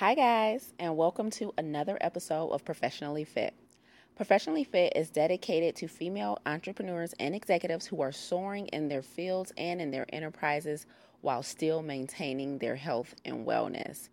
[0.00, 3.52] Hi, guys, and welcome to another episode of Professionally Fit.
[4.16, 9.52] Professionally Fit is dedicated to female entrepreneurs and executives who are soaring in their fields
[9.58, 10.86] and in their enterprises
[11.20, 14.08] while still maintaining their health and wellness.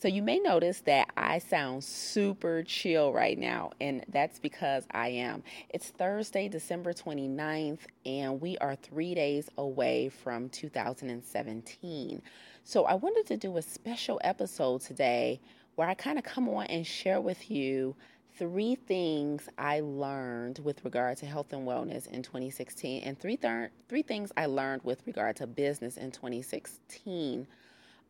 [0.00, 5.08] So, you may notice that I sound super chill right now, and that's because I
[5.08, 5.42] am.
[5.70, 12.22] It's Thursday, December 29th, and we are three days away from 2017.
[12.68, 15.40] So, I wanted to do a special episode today
[15.76, 17.96] where I kind of come on and share with you
[18.38, 23.70] three things I learned with regard to health and wellness in 2016, and three, th-
[23.88, 27.46] three things I learned with regard to business in 2016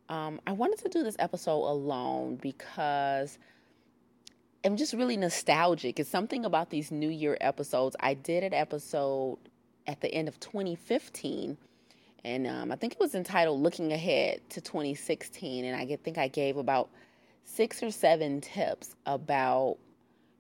[0.09, 3.39] um, I wanted to do this episode alone because
[4.65, 6.01] I'm just really nostalgic.
[6.01, 7.95] It's something about these New Year episodes.
[8.01, 9.39] I did an episode
[9.87, 11.59] at the end of 2015,
[12.25, 16.29] and um, I think it was entitled "Looking Ahead to 2016," and I think I
[16.29, 16.91] gave about
[17.45, 19.79] six or seven tips about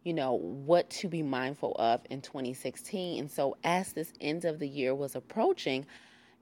[0.04, 3.20] you know what to be mindful of in 2016.
[3.20, 5.86] And so, as this end of the year was approaching,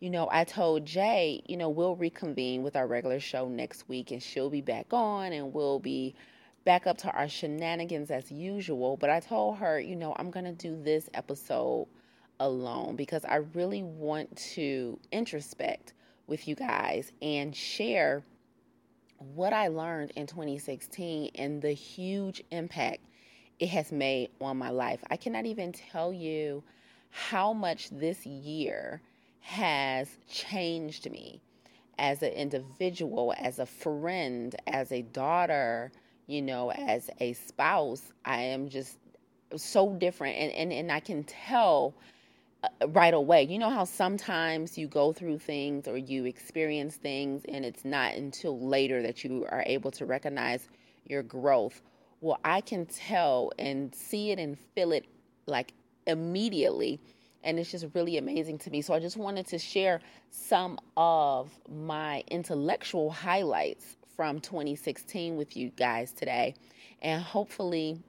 [0.00, 4.10] you know, I told Jay, you know, we'll reconvene with our regular show next week
[4.10, 6.14] and she'll be back on and we'll be
[6.64, 8.96] back up to our shenanigans as usual.
[8.98, 11.88] But I told her, you know, I'm going to do this episode
[12.40, 15.94] alone because I really want to introspect
[16.26, 18.24] with you guys and share
[19.34, 23.00] what I learned in 2016 and the huge impact
[23.58, 25.02] it has made on my life.
[25.10, 26.62] I cannot even tell you
[27.10, 29.00] how much this year
[29.40, 31.40] has changed me
[31.98, 35.92] as an individual, as a friend, as a daughter,
[36.26, 38.12] you know, as a spouse.
[38.24, 38.98] I am just
[39.56, 40.36] so different.
[40.36, 41.94] And, and, and I can tell
[42.88, 43.44] right away.
[43.44, 48.14] You know how sometimes you go through things or you experience things, and it's not
[48.14, 50.68] until later that you are able to recognize
[51.06, 51.80] your growth.
[52.20, 55.06] Well, I can tell and see it and feel it
[55.46, 55.72] like
[56.06, 57.00] immediately
[57.46, 58.82] and it's just really amazing to me.
[58.82, 60.00] So I just wanted to share
[60.30, 66.54] some of my intellectual highlights from 2016 with you guys today,
[67.00, 68.00] and hopefully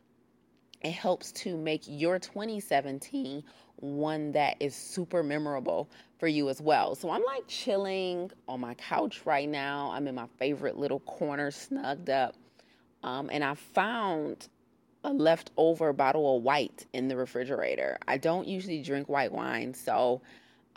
[0.82, 3.44] it helps to make your 2017
[3.78, 5.90] one that is super memorable
[6.20, 6.96] for you as well.
[6.96, 9.92] So I'm like chilling on my couch right now.
[9.92, 12.36] I'm in my favorite little corner, snugged up.
[13.04, 14.50] Um, and I found
[15.04, 17.98] a leftover bottle of white in the refrigerator.
[18.08, 20.22] I don't usually drink white wine, so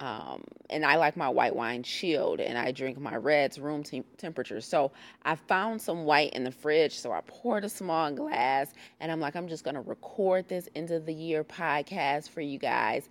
[0.01, 4.05] um, and I like my white wine chilled, and I drink my reds room te-
[4.17, 4.61] temperature.
[4.63, 4.93] So
[5.25, 9.21] I found some white in the fridge, so I poured a small glass, and I'm
[9.21, 13.09] like, I'm just gonna record this end of the year podcast for you guys.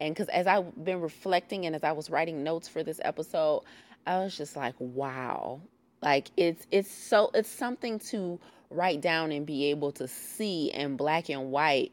[0.00, 3.62] And because as I've been reflecting and as I was writing notes for this episode,
[4.04, 5.60] I was just like, wow,
[6.02, 10.96] like it's it's so it's something to write down and be able to see in
[10.96, 11.92] black and white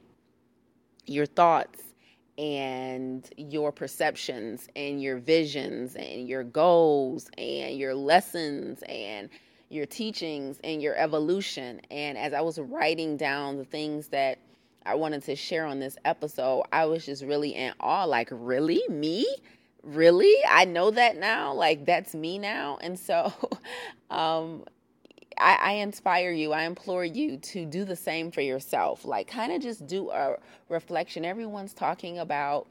[1.05, 1.83] your thoughts
[2.39, 9.29] and your perceptions and your visions and your goals and your lessons and
[9.67, 11.81] your teachings and your evolution.
[11.91, 14.39] And as I was writing down the things that
[14.85, 18.81] I wanted to share on this episode, I was just really in awe like, really?
[18.87, 19.27] Me?
[19.83, 20.33] Really?
[20.49, 21.53] I know that now.
[21.53, 22.77] Like, that's me now.
[22.79, 23.33] And so,
[24.09, 24.63] um,
[25.39, 29.05] I, I inspire you, I implore you to do the same for yourself.
[29.05, 30.35] Like, kind of just do a
[30.69, 31.25] reflection.
[31.25, 32.67] Everyone's talking about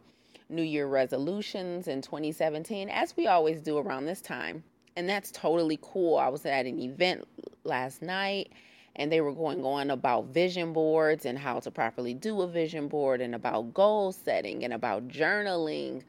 [0.51, 4.62] New Year resolutions in 2017, as we always do around this time.
[4.97, 6.17] And that's totally cool.
[6.17, 7.27] I was at an event
[7.65, 8.53] last night
[8.97, 12.89] and they were going on about vision boards and how to properly do a vision
[12.89, 16.03] board and about goal setting and about journaling.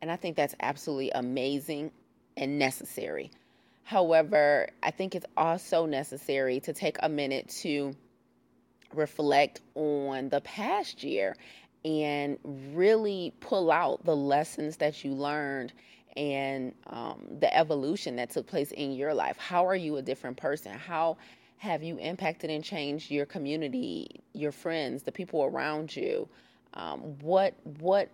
[0.00, 1.90] And I think that's absolutely amazing
[2.36, 3.30] and necessary.
[3.86, 7.94] However, I think it's also necessary to take a minute to
[8.92, 11.36] reflect on the past year
[11.84, 12.36] and
[12.74, 15.72] really pull out the lessons that you learned
[16.16, 19.36] and um, the evolution that took place in your life.
[19.38, 20.72] How are you a different person?
[20.72, 21.16] How
[21.58, 26.28] have you impacted and changed your community, your friends, the people around you?
[26.74, 28.10] Um, what what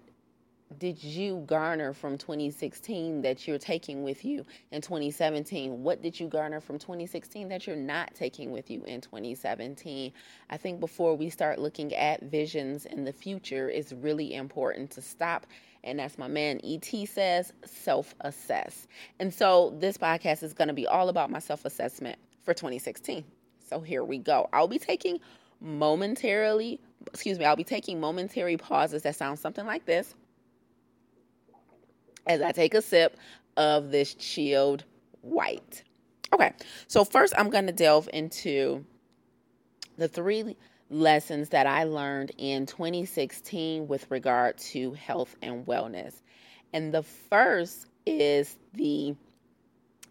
[0.78, 5.82] did you garner from 2016 that you're taking with you in 2017?
[5.82, 10.12] What did you garner from 2016 that you're not taking with you in 2017?
[10.50, 15.02] I think before we start looking at visions in the future, it's really important to
[15.02, 15.46] stop.
[15.84, 18.86] And as my man ET says, self assess.
[19.18, 23.24] And so this podcast is going to be all about my self assessment for 2016.
[23.68, 24.48] So here we go.
[24.52, 25.18] I'll be taking
[25.60, 30.14] momentarily, excuse me, I'll be taking momentary pauses that sound something like this
[32.26, 33.16] as I take a sip
[33.56, 34.84] of this chilled
[35.20, 35.84] white.
[36.32, 36.52] Okay,
[36.86, 38.84] so first I'm going to delve into
[39.98, 40.56] the three
[40.88, 46.22] lessons that I learned in 2016 with regard to health and wellness.
[46.72, 49.14] And the first is the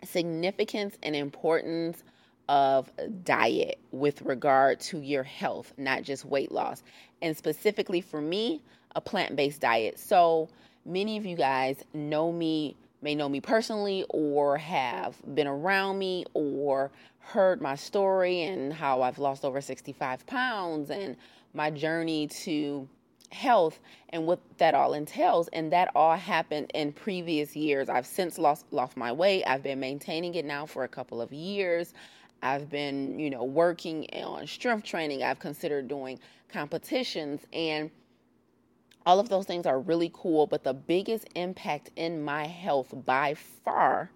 [0.04, 2.04] significance and importance
[2.50, 2.92] of
[3.24, 6.84] diet with regard to your health, not just weight loss.
[7.22, 8.62] And specifically for me,
[8.96, 10.00] a plant based diet.
[10.00, 10.50] So
[10.86, 16.26] many of you guys know me, may know me personally, or have been around me,
[16.34, 21.16] or heard my story and how I've lost over 65 pounds and
[21.54, 22.88] my journey to
[23.32, 23.80] health
[24.10, 25.48] and what that all entails.
[25.50, 27.90] And that all happened in previous years.
[27.90, 29.44] I've since lost lost my weight.
[29.46, 31.94] I've been maintaining it now for a couple of years.
[32.44, 35.24] I've been you know working on strength training.
[35.24, 36.20] I've considered doing
[36.50, 37.42] competitions.
[37.54, 37.90] And
[39.06, 43.34] all of those things are really cool but the biggest impact in my health by
[43.34, 44.10] far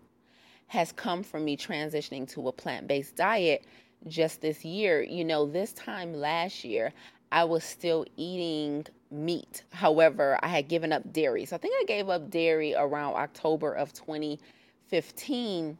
[0.67, 3.65] has come from me transitioning to a plant-based diet
[4.07, 6.91] just this year you know this time last year
[7.31, 9.63] I was still eating meat.
[9.71, 11.45] However, I had given up dairy.
[11.45, 15.77] So I think I gave up dairy around October of 2015,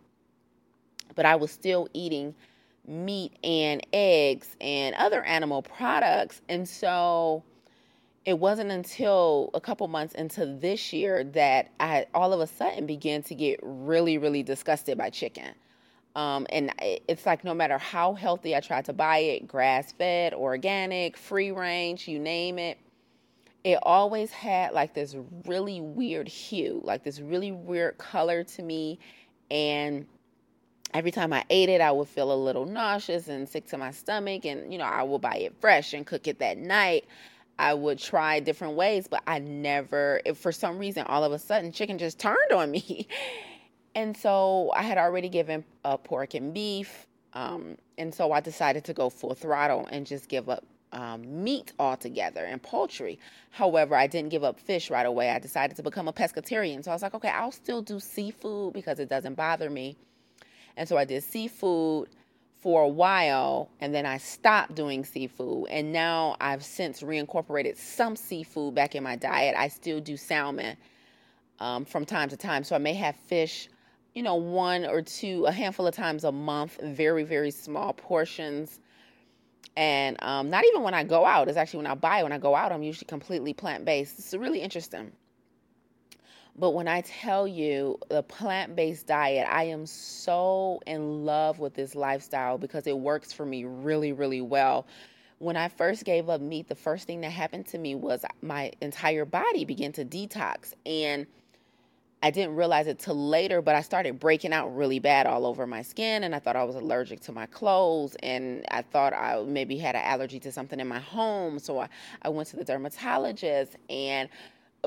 [1.16, 2.36] but I was still eating
[2.88, 6.42] meat and eggs and other animal products.
[6.50, 7.44] And so
[8.26, 12.88] it wasn't until a couple months into this year that I all of a sudden
[12.88, 15.54] began to get really, really disgusted by chicken.
[16.16, 20.34] Um, and it's like no matter how healthy I tried to buy it, grass fed,
[20.34, 22.80] organic, free range, you name it,
[23.64, 28.98] it always had like this really weird hue, like this really weird color to me.
[29.52, 30.08] And
[30.94, 33.92] every time I ate it, I would feel a little nauseous and sick to my
[33.92, 34.46] stomach.
[34.46, 37.06] And, you know, I would buy it fresh and cook it that night.
[37.58, 41.72] I would try different ways, but I never, for some reason, all of a sudden,
[41.72, 43.08] chicken just turned on me.
[43.96, 47.08] and so I had already given up pork and beef.
[47.34, 51.74] Um, and so I decided to go full throttle and just give up um, meat
[51.80, 53.20] altogether and poultry.
[53.52, 55.30] However, I didn't give up fish right away.
[55.30, 56.84] I decided to become a pescatarian.
[56.84, 59.98] So I was like, okay, I'll still do seafood because it doesn't bother me.
[60.78, 62.10] And so I did seafood
[62.66, 65.68] for a while and then I stopped doing seafood.
[65.70, 69.54] And now I've since reincorporated some seafood back in my diet.
[69.56, 70.76] I still do salmon
[71.60, 72.64] um, from time to time.
[72.64, 73.70] So I may have fish,
[74.16, 78.80] you know, one or two, a handful of times a month, very, very small portions
[79.78, 81.48] and um, not even when I go out.
[81.48, 82.24] It's actually when I buy.
[82.24, 84.18] When I go out, I'm usually completely plant based.
[84.18, 85.12] It's really interesting.
[86.58, 91.74] But when I tell you the plant based diet, I am so in love with
[91.74, 94.88] this lifestyle because it works for me really, really well.
[95.40, 98.72] When I first gave up meat, the first thing that happened to me was my
[98.80, 100.74] entire body began to detox.
[100.86, 101.28] And
[102.24, 105.68] I didn't realize it till later, but I started breaking out really bad all over
[105.68, 109.44] my skin, and I thought I was allergic to my clothes, and I thought I
[109.46, 111.60] maybe had an allergy to something in my home.
[111.60, 111.90] So I,
[112.24, 114.28] I went to the dermatologist, and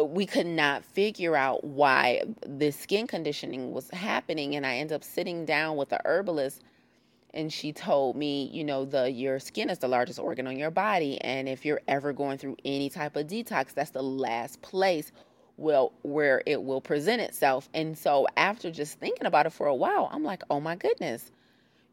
[0.04, 4.54] we could not figure out why this skin conditioning was happening.
[4.56, 6.62] And I ended up sitting down with a herbalist
[7.34, 10.70] and she told me, you know, the your skin is the largest organ on your
[10.70, 15.12] body and if you're ever going through any type of detox, that's the last place
[15.56, 17.68] will where it will present itself.
[17.74, 21.30] And so after just thinking about it for a while, I'm like, "Oh my goodness."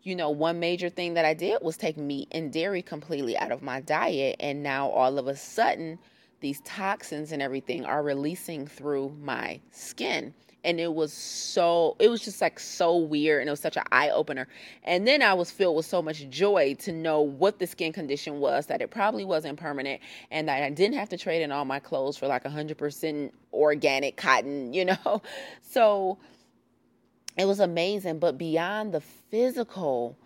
[0.03, 3.51] You know, one major thing that I did was take meat and dairy completely out
[3.51, 5.97] of my diet and now all of a sudden
[6.41, 10.33] these toxins and everything are releasing through my skin.
[10.63, 13.83] And it was so it was just like so weird and it was such an
[13.91, 14.47] eye opener
[14.83, 18.39] and then i was filled with so much joy to know what the skin condition
[18.39, 20.01] was that it probably wasn't permanent
[20.31, 24.17] and that i didn't have to trade in all my clothes for like 100% organic
[24.17, 25.21] cotton you know?
[25.61, 26.17] So
[27.37, 30.17] it was amazing but beyond the physical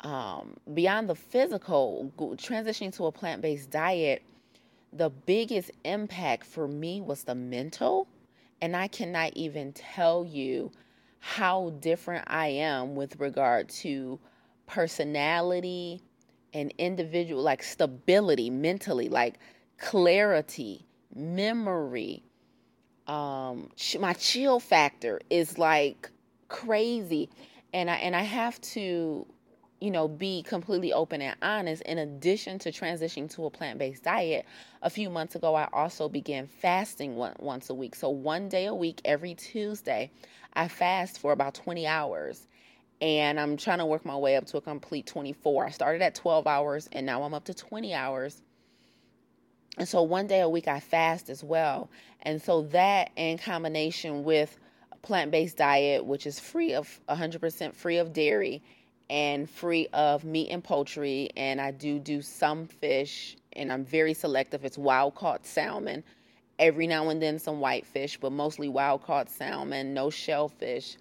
[0.00, 4.22] um, beyond the physical transitioning to a plant-based diet
[4.92, 8.08] the biggest impact for me was the mental
[8.62, 10.70] and I cannot even tell you
[11.18, 14.20] how different I am with regard to
[14.66, 16.00] personality
[16.54, 19.38] and individual, like stability mentally, like
[19.78, 22.22] clarity, memory.
[23.08, 26.08] Um, my chill factor is like
[26.48, 27.30] crazy,
[27.74, 29.26] and I and I have to
[29.82, 34.04] you know, be completely open and honest, in addition to transitioning to a plant based
[34.04, 34.46] diet,
[34.80, 37.96] a few months ago, I also began fasting one, once a week.
[37.96, 40.12] So, one day a week, every Tuesday,
[40.54, 42.46] I fast for about 20 hours.
[43.00, 45.66] And I'm trying to work my way up to a complete 24.
[45.66, 48.40] I started at 12 hours and now I'm up to 20 hours.
[49.78, 51.90] And so, one day a week, I fast as well.
[52.22, 54.56] And so, that in combination with
[54.92, 58.62] a plant based diet, which is free of 100% free of dairy
[59.10, 61.30] and free of meat and poultry.
[61.36, 64.64] And I do do some fish, and I'm very selective.
[64.64, 66.04] It's wild caught salmon.
[66.58, 70.96] Every now and then some whitefish, but mostly wild caught salmon, no shellfish.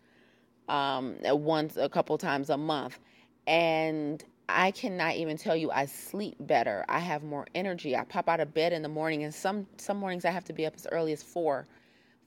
[0.67, 2.99] Um, once a couple times a month,
[3.45, 6.85] and I cannot even tell you I sleep better.
[6.87, 7.95] I have more energy.
[7.95, 10.53] I pop out of bed in the morning, and some some mornings I have to
[10.53, 11.67] be up as early as four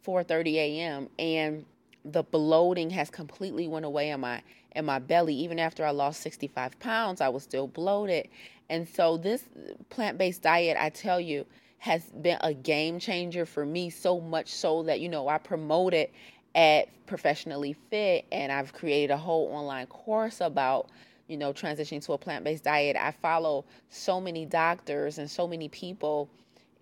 [0.04, 1.08] 4:30 a.m.
[1.18, 1.64] and
[2.04, 4.42] the bloating has completely went away in my
[4.72, 5.34] in my belly.
[5.34, 8.28] Even after I lost 65 pounds, I was still bloated.
[8.68, 9.44] And so this
[9.90, 11.46] plant-based diet, I tell you,
[11.78, 15.94] has been a game changer for me so much so that you know I promote
[15.94, 16.12] it
[16.54, 20.88] at professionally fit and I've created a whole online course about
[21.28, 22.96] you know transitioning to a plant-based diet.
[22.96, 26.28] I follow so many doctors and so many people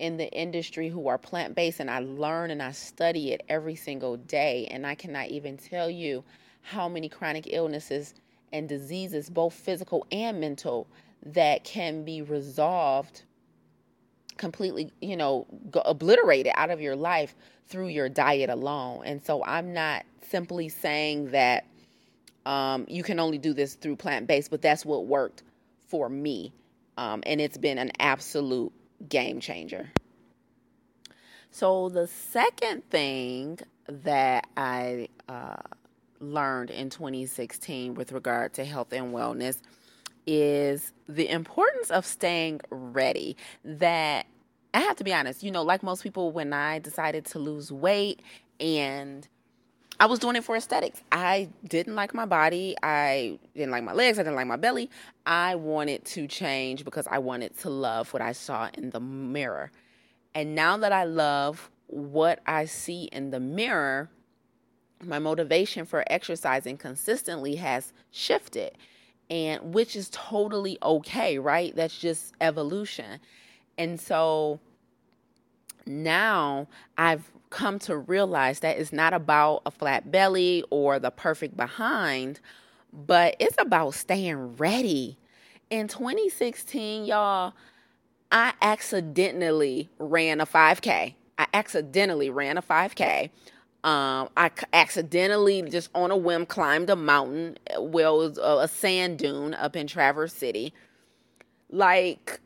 [0.03, 3.77] in the industry who are plant based, and I learn and I study it every
[3.77, 4.67] single day.
[4.69, 6.25] And I cannot even tell you
[6.61, 8.13] how many chronic illnesses
[8.53, 10.89] and diseases, both physical and mental,
[11.25, 13.23] that can be resolved
[14.39, 15.47] completely, you know,
[15.85, 17.37] obliterated out of your life
[17.69, 19.03] through your diet alone.
[19.07, 21.65] And so I'm not simply saying that
[22.45, 25.45] um, you can only do this through plant based, but that's what worked
[25.87, 26.53] for me.
[26.97, 28.73] Um, and it's been an absolute
[29.09, 29.91] game changer.
[31.51, 35.57] So, the second thing that I uh,
[36.19, 39.61] learned in 2016 with regard to health and wellness
[40.27, 43.37] is the importance of staying ready.
[43.65, 44.27] That
[44.73, 47.71] I have to be honest, you know, like most people, when I decided to lose
[47.71, 48.23] weight
[48.59, 49.29] and
[50.03, 51.01] I was doing it for aesthetics.
[51.13, 52.75] I didn't like my body.
[52.83, 54.19] I didn't like my legs.
[54.19, 54.91] I didn't like my belly.
[55.25, 59.71] I wanted to change because I wanted to love what I saw in the mirror.
[60.35, 64.11] And now that I love what I see in the mirror,
[65.01, 68.73] my motivation for exercising consistently has shifted.
[69.31, 71.77] And which is totally okay, right?
[71.77, 73.21] That's just evolution.
[73.79, 74.59] And so
[75.87, 76.67] now
[76.99, 82.41] I've come to realize that it's not about a flat belly or the perfect behind,
[82.93, 85.19] but it's about staying ready.
[85.71, 87.53] In 2016, y'all,
[88.33, 91.15] I accidentally ran a 5K.
[91.39, 93.31] I accidentally ran a 5K.
[93.85, 97.59] Um, I accidentally just on a whim climbed a mountain.
[97.79, 100.73] Well, it was a, a sand dune up in Traverse City.
[101.69, 102.41] Like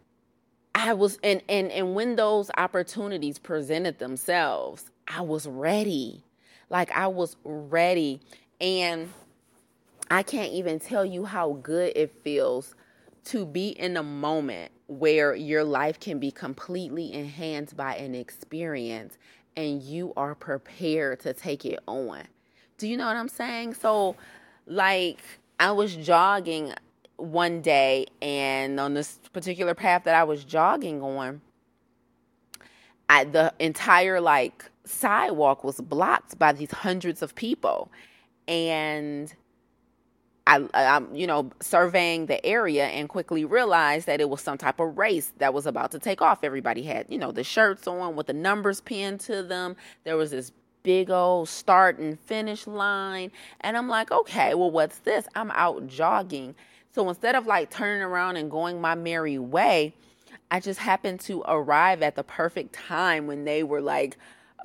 [0.75, 6.23] I was, and and and when those opportunities presented themselves, I was ready.
[6.71, 8.21] Like I was ready.
[8.61, 9.11] And
[10.11, 12.75] I can't even tell you how good it feels
[13.25, 19.19] to be in a moment where your life can be completely enhanced by an experience
[19.57, 22.23] and you are prepared to take it on.
[22.79, 23.75] Do you know what I'm saying?
[23.75, 24.17] So,
[24.67, 25.19] like,
[25.59, 26.75] I was jogging
[27.17, 31.41] one day, and on this particular path that I was jogging on,
[33.09, 37.91] I, the entire like sidewalk was blocked by these hundreds of people.
[38.49, 39.33] And
[40.47, 44.79] I, am you know, surveying the area and quickly realized that it was some type
[44.79, 46.45] of race that was about to take off.
[46.45, 49.77] Everybody had, you know, the shirts on with the numbers pinned to them.
[50.05, 50.53] There was this
[50.85, 53.33] big old start and finish line.
[53.61, 55.27] And I'm like, okay, well, what's this?
[55.35, 56.55] I'm out jogging.
[56.95, 59.95] So instead of like turning around and going my merry way,
[60.49, 64.17] I just happened to arrive at the perfect time when they were like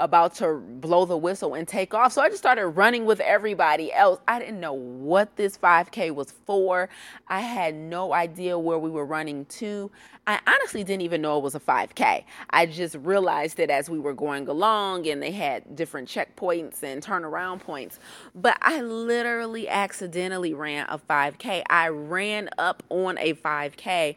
[0.02, 2.12] about to blow the whistle and take off.
[2.14, 4.20] So I just started running with everybody else.
[4.28, 6.90] I didn't know what this 5K was for.
[7.28, 9.92] I had no idea where we were running to.
[10.28, 12.24] I honestly didn't even know it was a 5K.
[12.50, 17.04] I just realized it as we were going along and they had different checkpoints and
[17.04, 18.00] turnaround points.
[18.36, 21.64] But I literally accidentally ran a 5K.
[21.70, 24.16] I ran up on a 5K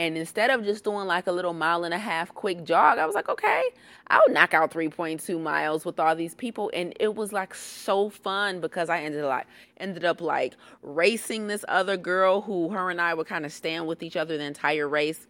[0.00, 3.04] and instead of just doing like a little mile and a half quick jog, I
[3.04, 3.64] was like, okay,
[4.06, 6.70] I'll knock out 3.2 miles with all these people.
[6.72, 11.66] And it was like so fun because I ended like ended up like racing this
[11.68, 14.88] other girl who her and I would kind of stand with each other the entire
[14.88, 15.26] race,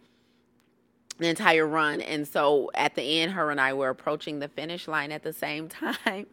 [1.17, 1.99] the entire run.
[1.99, 5.33] And so at the end, her and I were approaching the finish line at the
[5.33, 5.67] same
[6.05, 6.27] time.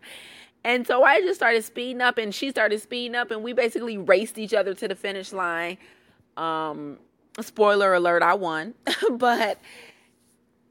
[0.62, 3.98] And so I just started speeding up and she started speeding up and we basically
[3.98, 5.76] raced each other to the finish line.
[6.36, 6.98] Um,
[7.40, 8.74] spoiler alert, I won.
[9.12, 9.58] but,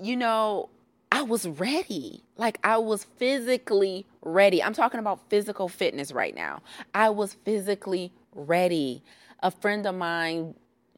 [0.01, 0.69] you know,
[1.11, 2.23] I was ready.
[2.37, 4.61] Like, I was physically ready.
[4.61, 6.61] I'm talking about physical fitness right now.
[6.93, 9.03] I was physically ready.
[9.41, 10.55] A friend of mine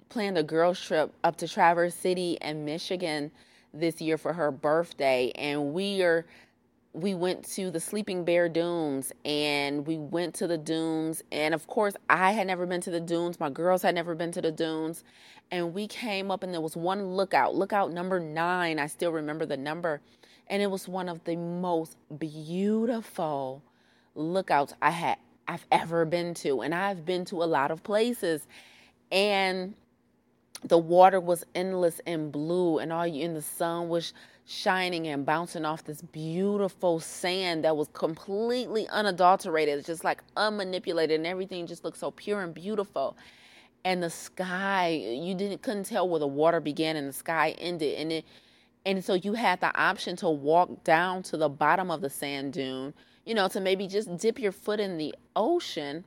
[0.09, 3.31] planned a girls' trip up to Traverse City and Michigan
[3.73, 6.25] this year for her birthday, and we are
[6.93, 11.23] we went to the Sleeping Bear Dunes and we went to the dunes.
[11.31, 13.39] And of course, I had never been to the dunes.
[13.39, 15.03] My girls had never been to the dunes.
[15.51, 18.79] And we came up and there was one lookout, lookout number nine.
[18.79, 20.01] I still remember the number.
[20.47, 23.61] And it was one of the most beautiful
[24.15, 25.17] lookouts I had
[25.47, 26.61] I've ever been to.
[26.61, 28.47] And I've been to a lot of places.
[29.11, 29.75] And
[30.63, 34.13] the water was endless and blue and all you in the sun was
[34.49, 41.15] shining and bouncing off this beautiful sand that was completely unadulterated, it's just like unmanipulated,
[41.15, 43.15] and everything just looked so pure and beautiful.
[43.85, 47.99] And the sky, you didn't couldn't tell where the water began and the sky ended,
[47.99, 48.25] and it,
[48.87, 52.53] and so you had the option to walk down to the bottom of the sand
[52.53, 56.05] dune, you know, to maybe just dip your foot in the ocean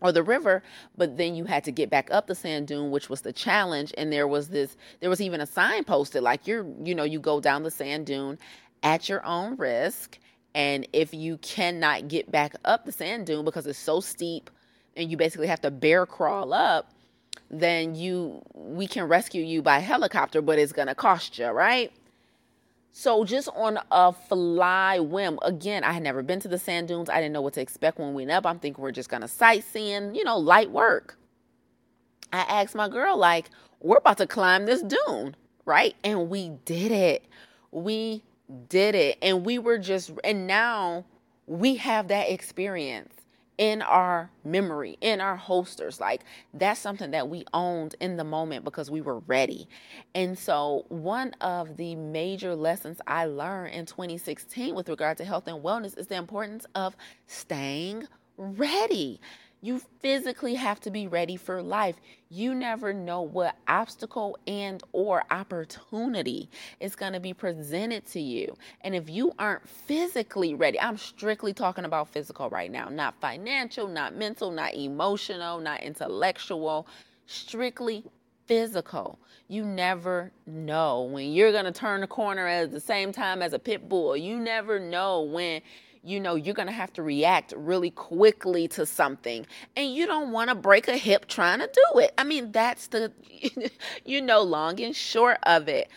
[0.00, 0.62] or the river
[0.96, 3.92] but then you had to get back up the sand dune which was the challenge.
[3.96, 7.20] And there was this there was even a sign posted like you're you know you
[7.20, 8.38] go down the sand dune
[8.82, 10.18] at your own risk.
[10.54, 14.50] And if you cannot get back up the sand dune because it's so steep
[14.96, 16.90] and you basically have to bear crawl up
[17.50, 21.92] then you we can rescue you by helicopter but it's going to cost you right
[22.96, 27.10] so just on a fly whim, again, I had never been to the sand dunes.
[27.10, 28.46] I didn't know what to expect when we went up.
[28.46, 31.18] I'm thinking we're just gonna sightseeing, you know, light work.
[32.32, 35.34] I asked my girl, like, we're about to climb this dune,
[35.64, 35.96] right?
[36.04, 37.24] And we did it.
[37.72, 38.22] We
[38.68, 39.18] did it.
[39.20, 41.04] And we were just and now
[41.48, 43.13] we have that experience
[43.58, 46.00] in our memory, in our holsters.
[46.00, 49.68] Like that's something that we owned in the moment because we were ready.
[50.14, 55.46] And so, one of the major lessons I learned in 2016 with regard to health
[55.46, 56.96] and wellness is the importance of
[57.26, 58.06] staying
[58.36, 59.20] ready.
[59.64, 61.96] You physically have to be ready for life.
[62.28, 68.58] You never know what obstacle and or opportunity is going to be presented to you.
[68.82, 73.88] And if you aren't physically ready, I'm strictly talking about physical right now, not financial,
[73.88, 76.86] not mental, not emotional, not intellectual,
[77.26, 78.04] strictly
[78.44, 79.18] physical.
[79.48, 83.54] You never know when you're going to turn the corner at the same time as
[83.54, 84.14] a pit bull.
[84.14, 85.62] You never know when
[86.04, 90.32] you know you're going to have to react really quickly to something and you don't
[90.32, 92.12] want to break a hip trying to do it.
[92.18, 93.12] I mean that's the
[94.04, 95.88] you know long and short of it.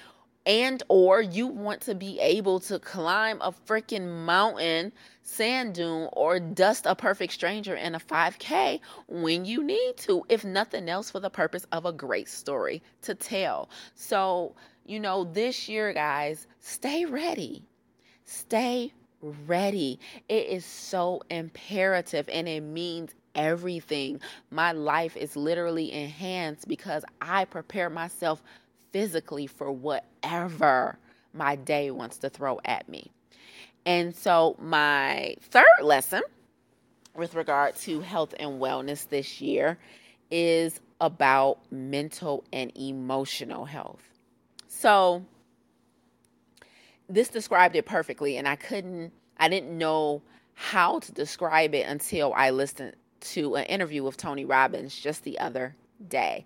[0.45, 6.39] And or you want to be able to climb a freaking mountain sand dune or
[6.39, 11.19] dust a perfect stranger in a 5k when you need to if nothing else for
[11.19, 13.69] the purpose of a great story to tell.
[13.93, 17.63] So you know this year guys stay ready.
[18.23, 19.99] Stay ready.
[20.29, 24.19] It is so imperative and it means everything.
[24.51, 28.41] My life is literally enhanced because I prepare myself
[28.91, 30.97] physically for whatever
[31.33, 33.11] my day wants to throw at me.
[33.85, 36.21] And so, my third lesson
[37.15, 39.77] with regard to health and wellness this year
[40.29, 44.03] is about mental and emotional health.
[44.67, 45.25] So,
[47.09, 50.21] this described it perfectly, and I couldn't, I didn't know
[50.53, 55.39] how to describe it until I listened to an interview with Tony Robbins just the
[55.39, 55.75] other
[56.07, 56.45] day.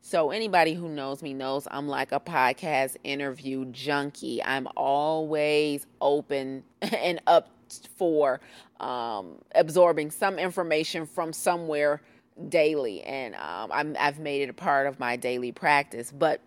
[0.00, 4.42] So, anybody who knows me knows I'm like a podcast interview junkie.
[4.42, 7.50] I'm always open and up
[7.96, 8.40] for
[8.80, 12.02] um, absorbing some information from somewhere
[12.48, 16.10] daily, and um, i have made it a part of my daily practice.
[16.10, 16.40] But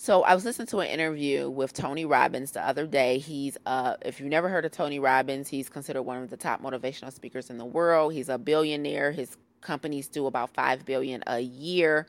[0.00, 3.18] so I was listening to an interview with Tony Robbins the other day.
[3.18, 6.62] He's uh if you've never heard of Tony Robbins, he's considered one of the top
[6.62, 8.12] motivational speakers in the world.
[8.12, 9.10] He's a billionaire.
[9.10, 12.06] His companies do about 5 billion a year.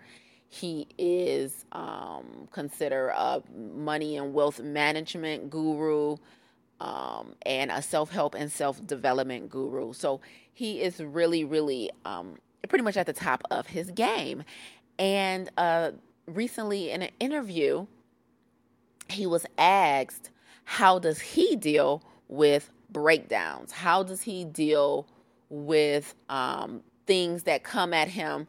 [0.49, 6.17] He is um, considered a money and wealth management guru
[6.79, 9.93] um, and a self help and self development guru.
[9.93, 10.21] So
[10.53, 12.35] he is really, really um,
[12.67, 14.43] pretty much at the top of his game.
[14.99, 15.91] And uh,
[16.35, 17.87] recently in an interview,
[19.09, 20.29] he was asked,
[20.63, 23.71] How does he deal with breakdowns?
[23.71, 25.07] How does he deal
[25.49, 28.47] with um, things that come at him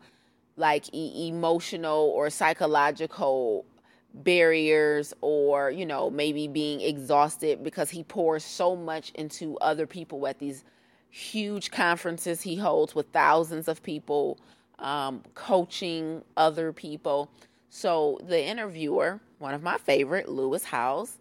[0.56, 3.64] like e- emotional or psychological
[4.12, 10.26] barriers or you know maybe being exhausted because he pours so much into other people
[10.26, 10.64] at these
[11.10, 14.38] huge conferences he holds with thousands of people
[14.80, 17.30] um, coaching other people
[17.70, 21.18] so the interviewer, one of my favorite, Lewis Howes,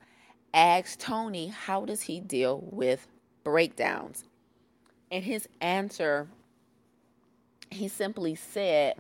[0.53, 3.07] asked Tony, how does he deal with
[3.43, 4.25] breakdowns?
[5.11, 6.27] And his answer,
[7.71, 8.95] he simply said,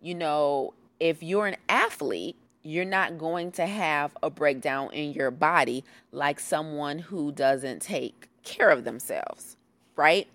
[0.00, 5.30] you know, if you're an athlete you're not going to have a breakdown in your
[5.30, 9.56] body like someone who doesn't take care of themselves,
[9.96, 10.28] right?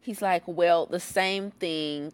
[0.00, 2.12] He's like, well, the same thing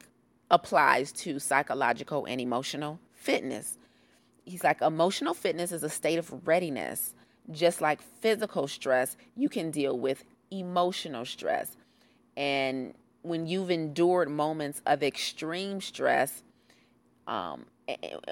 [0.51, 3.79] applies to psychological and emotional fitness.
[4.46, 7.14] He's like, emotional fitness is a state of readiness.
[7.50, 11.76] Just like physical stress, you can deal with emotional stress.
[12.37, 16.42] And when you've endured moments of extreme stress,
[17.26, 17.66] um,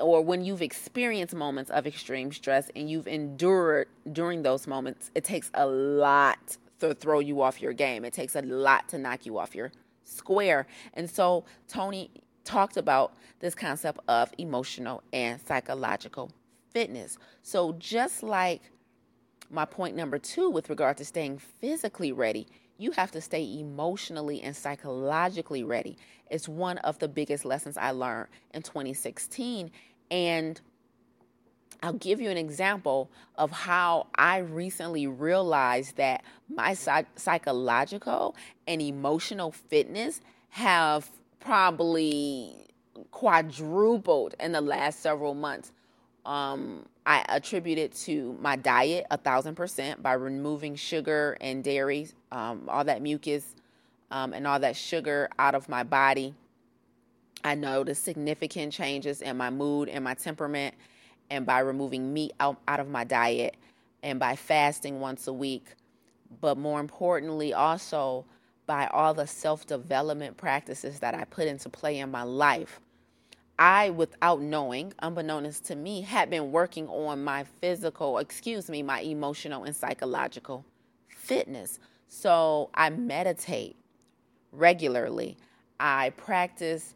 [0.00, 5.24] or when you've experienced moments of extreme stress and you've endured during those moments, it
[5.24, 8.04] takes a lot to throw you off your game.
[8.04, 9.72] It takes a lot to knock you off your
[10.04, 10.66] square.
[10.94, 12.10] And so Tony
[12.44, 16.30] talked about this concept of emotional and psychological
[16.70, 17.18] fitness.
[17.42, 18.62] So just like
[19.50, 22.46] my point number two with regard to staying physically ready,
[22.78, 25.96] you have to stay emotionally and psychologically ready.
[26.30, 29.70] It's one of the biggest lessons I learned in 2016.
[30.10, 30.60] And
[31.82, 38.34] I'll give you an example of how I recently realized that my psychological
[38.66, 41.10] and emotional fitness have
[41.44, 42.66] probably
[43.10, 45.72] quadrupled in the last several months.
[46.24, 52.08] Um, I attribute it to my diet a thousand percent by removing sugar and dairy,
[52.32, 53.54] um, all that mucus
[54.10, 56.34] um, and all that sugar out of my body.
[57.44, 60.74] I noticed significant changes in my mood and my temperament,
[61.28, 63.56] and by removing meat out, out of my diet
[64.02, 65.66] and by fasting once a week.
[66.40, 68.24] But more importantly, also
[68.66, 72.80] by all the self development practices that I put into play in my life
[73.58, 79.00] I, without knowing, unbeknownst to me, had been working on my physical, excuse me, my
[79.00, 80.64] emotional and psychological
[81.08, 81.78] fitness.
[82.08, 83.76] So I meditate
[84.52, 85.36] regularly.
[85.78, 86.94] I practice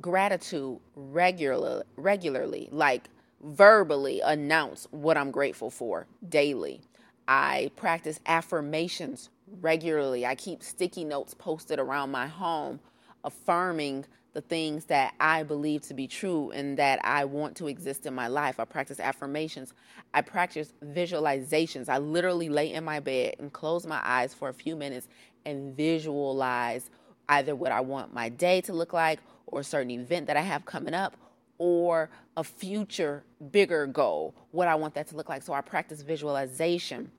[0.00, 3.08] gratitude regularly, regularly, like
[3.42, 6.80] verbally announce what I'm grateful for daily.
[7.28, 9.28] I practice affirmations
[9.60, 10.26] regularly.
[10.26, 12.80] I keep sticky notes posted around my home
[13.24, 18.06] affirming the things that I believe to be true and that I want to exist
[18.06, 18.60] in my life.
[18.60, 19.74] I practice affirmations.
[20.14, 21.88] I practice visualizations.
[21.88, 25.08] I literally lay in my bed and close my eyes for a few minutes
[25.44, 26.90] and visualize
[27.28, 30.42] either what I want my day to look like or a certain event that I
[30.42, 31.16] have coming up
[31.58, 35.42] or a future bigger goal, what I want that to look like.
[35.42, 37.10] So I practice visualization.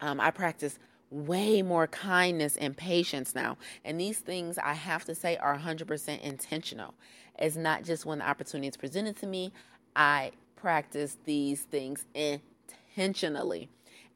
[0.00, 0.78] Um, I practice
[1.10, 3.56] way more kindness and patience now.
[3.84, 6.94] And these things I have to say are 100% intentional.
[7.38, 9.52] It's not just when the opportunity is presented to me,
[9.96, 13.68] I practice these things intentionally.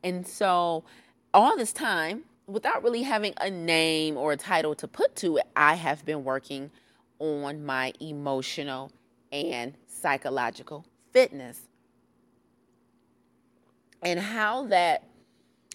[0.03, 0.85] And so,
[1.33, 5.45] all this time, without really having a name or a title to put to it,
[5.57, 6.71] I have been working
[7.19, 8.93] on my emotional
[9.33, 11.63] and psychological fitness.
[14.03, 15.03] And how that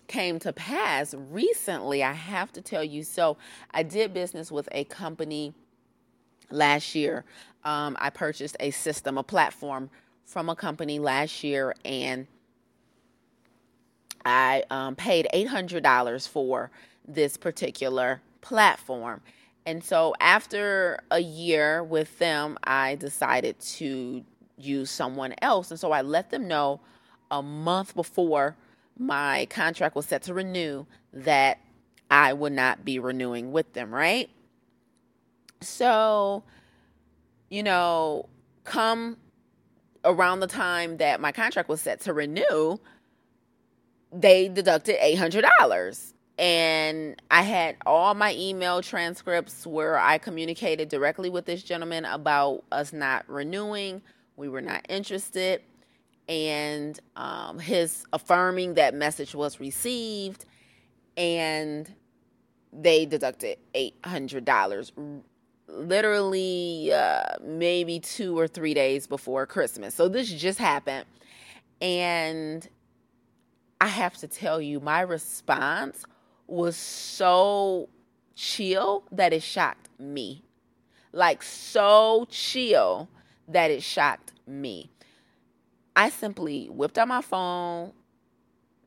[0.09, 3.03] came to pass recently, I have to tell you.
[3.03, 3.37] So,
[3.71, 5.53] I did business with a company
[6.51, 7.23] last year.
[7.63, 9.89] Um, I purchased a system, a platform
[10.25, 12.27] from a company last year, and
[14.25, 16.71] I um, paid $800 for
[17.07, 19.21] this particular platform.
[19.65, 24.23] And so, after a year with them, I decided to
[24.57, 25.71] use someone else.
[25.71, 26.79] And so, I let them know
[27.31, 28.55] a month before
[28.99, 31.59] my contract was set to renew that
[32.11, 34.29] I would not be renewing with them, right?
[35.61, 36.43] So,
[37.49, 38.27] you know,
[38.65, 39.17] come
[40.03, 42.77] around the time that my contract was set to renew,
[44.11, 46.13] they deducted $800.
[46.37, 52.63] And I had all my email transcripts where I communicated directly with this gentleman about
[52.71, 54.01] us not renewing.
[54.37, 55.61] We were not interested
[56.29, 60.45] and um, his affirming that message was received,
[61.17, 61.91] and
[62.71, 64.93] they deducted eight hundred dollars,
[65.67, 69.95] literally uh, maybe two or three days before Christmas.
[69.95, 71.05] So this just happened,
[71.81, 72.69] and
[73.81, 76.05] I have to tell you, my response
[76.45, 77.89] was so
[78.35, 80.43] chill that it shocked me,
[81.11, 83.09] like so chill
[83.47, 84.91] that it shocked me
[85.99, 87.91] I simply whipped out my phone,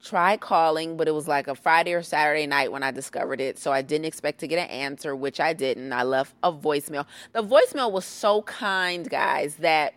[0.03, 3.59] tried calling, but it was like a Friday or Saturday night when I discovered it.
[3.59, 5.92] So I didn't expect to get an answer, which I didn't.
[5.92, 7.05] I left a voicemail.
[7.35, 9.92] The voicemail was so kind, guys, that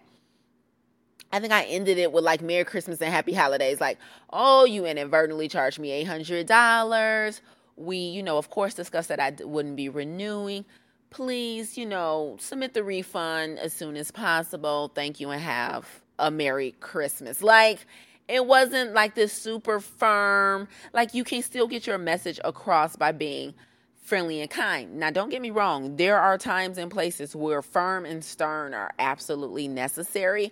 [1.31, 3.79] I think I ended it with like Merry Christmas and Happy Holidays.
[3.79, 3.97] Like,
[4.31, 7.39] oh, you inadvertently charged me $800.
[7.77, 10.65] We, you know, of course, discussed that I wouldn't be renewing.
[11.11, 14.91] Please, you know, submit the refund as soon as possible.
[14.93, 17.41] Thank you and have a Merry Christmas.
[17.41, 17.85] Like,
[18.27, 23.11] it wasn't like this super firm, like, you can still get your message across by
[23.11, 23.53] being
[24.01, 24.95] friendly and kind.
[24.97, 28.91] Now, don't get me wrong, there are times and places where firm and stern are
[28.99, 30.51] absolutely necessary.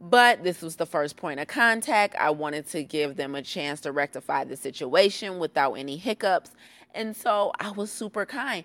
[0.00, 2.14] But this was the first point of contact.
[2.16, 6.50] I wanted to give them a chance to rectify the situation without any hiccups.
[6.94, 8.64] And so I was super kind.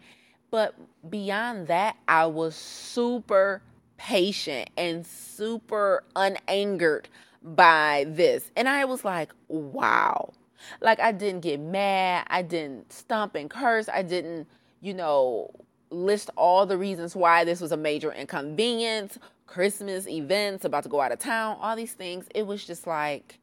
[0.52, 0.76] But
[1.10, 3.62] beyond that, I was super
[4.00, 7.06] patient and super unangered
[7.44, 8.50] by this.
[8.56, 10.34] And I was like, wow.
[10.82, 12.26] Like, I didn't get mad.
[12.30, 13.88] I didn't stomp and curse.
[13.90, 14.48] I didn't,
[14.82, 15.52] you know,
[15.92, 21.02] list all the reasons why this was a major inconvenience, Christmas events, about to go
[21.02, 22.26] out of town, all these things.
[22.34, 23.40] It was just like,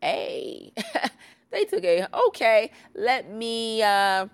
[0.00, 0.72] hey,
[1.50, 4.28] they took a, okay, let me, uh,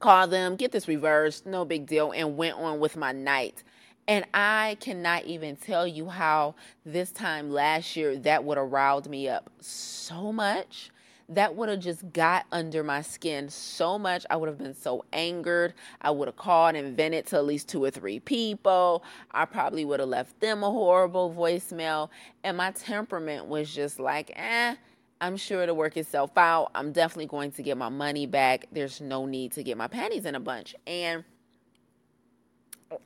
[0.00, 3.62] call them, get this reversed, no big deal, and went on with my night.
[4.08, 9.08] And I cannot even tell you how this time last year that would have riled
[9.08, 10.90] me up so much.
[11.28, 14.26] That would have just got under my skin so much.
[14.28, 15.72] I would have been so angered.
[16.00, 19.04] I would have called and vented to at least two or three people.
[19.30, 22.10] I probably would have left them a horrible voicemail.
[22.42, 24.74] And my temperament was just like, eh,
[25.20, 26.72] I'm sure it'll work itself out.
[26.74, 28.66] I'm definitely going to get my money back.
[28.72, 30.74] There's no need to get my panties in a bunch.
[30.86, 31.24] And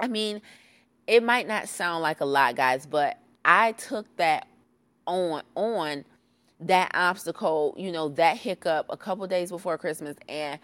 [0.00, 0.40] I mean,
[1.06, 4.48] it might not sound like a lot, guys, but I took that
[5.06, 6.04] on on
[6.60, 10.58] that obstacle, you know, that hiccup a couple days before Christmas and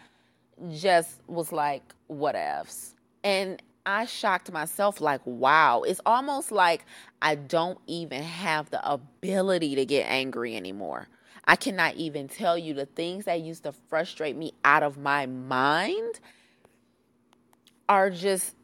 [0.73, 2.95] just was like, whatevs.
[3.23, 6.85] And I shocked myself like, wow, it's almost like
[7.21, 11.09] I don't even have the ability to get angry anymore.
[11.45, 15.27] I cannot even tell you the things that used to frustrate me out of my
[15.27, 16.21] mind
[17.89, 18.55] are just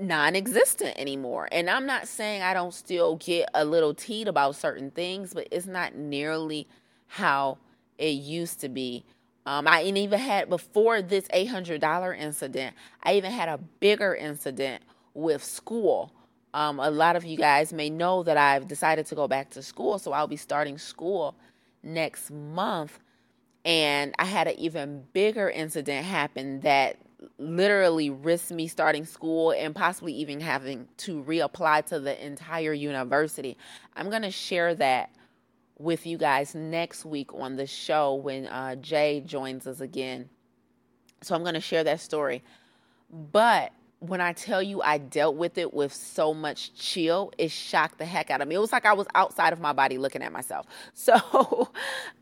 [0.00, 1.48] non existent anymore.
[1.52, 5.48] And I'm not saying I don't still get a little teed about certain things, but
[5.50, 6.66] it's not nearly
[7.06, 7.58] how
[7.98, 9.04] it used to be.
[9.46, 14.82] Um, I even had before this $800 incident, I even had a bigger incident
[15.14, 16.12] with school.
[16.52, 19.62] Um, a lot of you guys may know that I've decided to go back to
[19.62, 21.34] school, so I'll be starting school
[21.82, 22.98] next month.
[23.64, 26.96] And I had an even bigger incident happen that
[27.38, 33.56] literally risk me starting school and possibly even having to reapply to the entire university.
[33.94, 35.10] I'm going to share that
[35.78, 40.28] with you guys next week on the show when uh, Jay joins us again.
[41.22, 42.42] So I'm going to share that story.
[43.10, 47.98] But when I tell you I dealt with it with so much chill, it shocked
[47.98, 48.54] the heck out of me.
[48.54, 50.66] It was like I was outside of my body looking at myself.
[50.94, 51.70] So,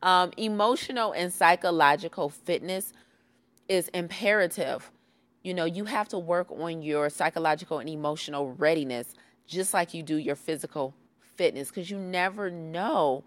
[0.02, 2.92] um, emotional and psychological fitness
[3.68, 4.90] is imperative.
[5.42, 9.14] You know, you have to work on your psychological and emotional readiness
[9.46, 10.94] just like you do your physical
[11.37, 13.24] fitness because you never know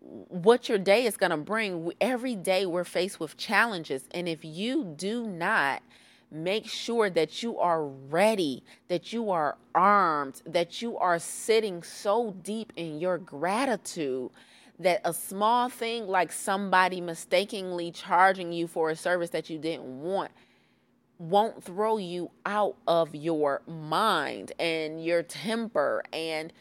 [0.00, 1.92] what your day is going to bring.
[2.00, 4.04] Every day we're faced with challenges.
[4.12, 5.82] And if you do not,
[6.30, 12.36] make sure that you are ready, that you are armed, that you are sitting so
[12.42, 14.30] deep in your gratitude
[14.78, 20.02] that a small thing like somebody mistakenly charging you for a service that you didn't
[20.02, 20.30] want
[21.18, 26.52] won't throw you out of your mind and your temper and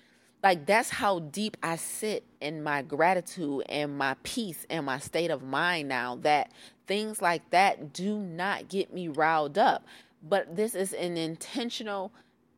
[0.43, 5.32] like that's how deep I sit in my gratitude and my peace and my state
[5.32, 6.51] of mind now that
[6.86, 9.86] things like that do not get me riled up.
[10.23, 12.12] But this is an intentional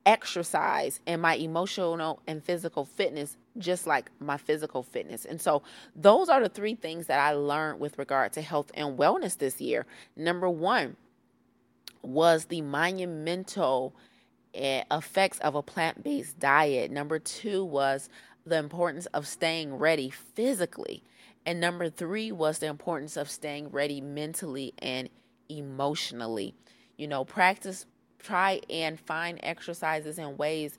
[0.05, 5.25] exercise in my emotional and physical fitness, just like my physical fitness.
[5.25, 5.61] And so,
[5.95, 9.61] those are the three things that I learned with regard to health and wellness this
[9.61, 9.85] year.
[10.15, 10.95] Number one
[12.01, 13.93] was the monumental
[14.53, 16.91] eh, effects of a plant based diet.
[16.91, 18.09] Number two was
[18.45, 21.03] the importance of staying ready physically.
[21.45, 25.09] And number three was the importance of staying ready mentally and
[25.49, 26.53] emotionally.
[26.97, 27.85] You know, practice,
[28.19, 30.77] try and find exercises and ways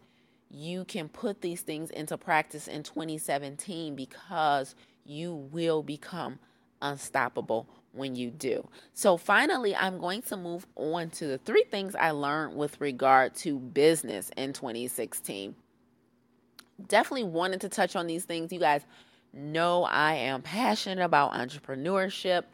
[0.50, 6.38] you can put these things into practice in 2017 because you will become
[6.82, 8.66] unstoppable when you do.
[8.92, 13.34] So, finally, I'm going to move on to the three things I learned with regard
[13.36, 15.54] to business in 2016.
[16.88, 18.52] Definitely wanted to touch on these things.
[18.52, 18.82] You guys
[19.32, 22.44] know I am passionate about entrepreneurship.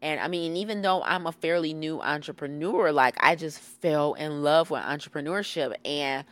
[0.00, 4.42] And I mean, even though I'm a fairly new entrepreneur, like I just fell in
[4.42, 5.74] love with entrepreneurship.
[5.84, 6.24] And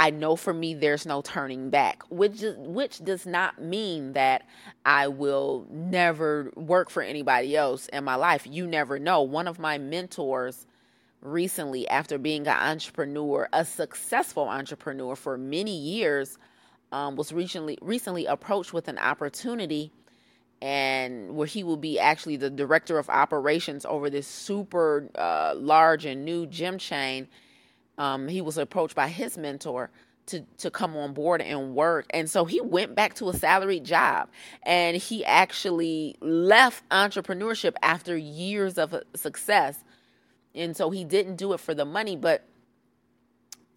[0.00, 4.46] I know for me there's no turning back, which is, which does not mean that
[4.86, 8.46] I will never work for anybody else in my life.
[8.46, 9.20] You never know.
[9.20, 10.66] One of my mentors
[11.20, 16.38] recently after being an entrepreneur, a successful entrepreneur for many years,
[16.92, 19.92] um, was recently recently approached with an opportunity
[20.62, 26.06] and where he will be actually the director of operations over this super uh, large
[26.06, 27.28] and new gym chain.
[28.00, 29.90] Um, he was approached by his mentor
[30.26, 33.84] to to come on board and work, and so he went back to a salaried
[33.84, 34.30] job,
[34.64, 39.84] and he actually left entrepreneurship after years of success,
[40.54, 42.46] and so he didn't do it for the money, but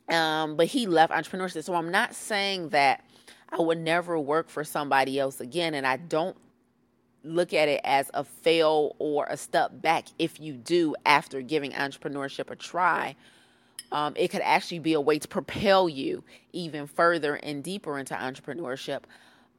[0.10, 1.66] um, but he left entrepreneurship.
[1.66, 3.04] So I'm not saying that
[3.50, 6.38] I would never work for somebody else again, and I don't
[7.26, 11.72] look at it as a fail or a step back if you do after giving
[11.72, 13.16] entrepreneurship a try.
[13.92, 18.16] Um, it could actually be a way to propel you even further and deeper into
[18.16, 19.04] entrepreneurship.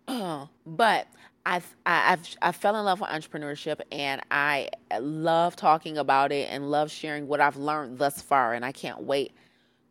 [0.66, 1.06] But
[1.46, 6.70] I've, I've I fell in love with entrepreneurship and I love talking about it and
[6.70, 8.54] love sharing what I've learned thus far.
[8.54, 9.32] And I can't wait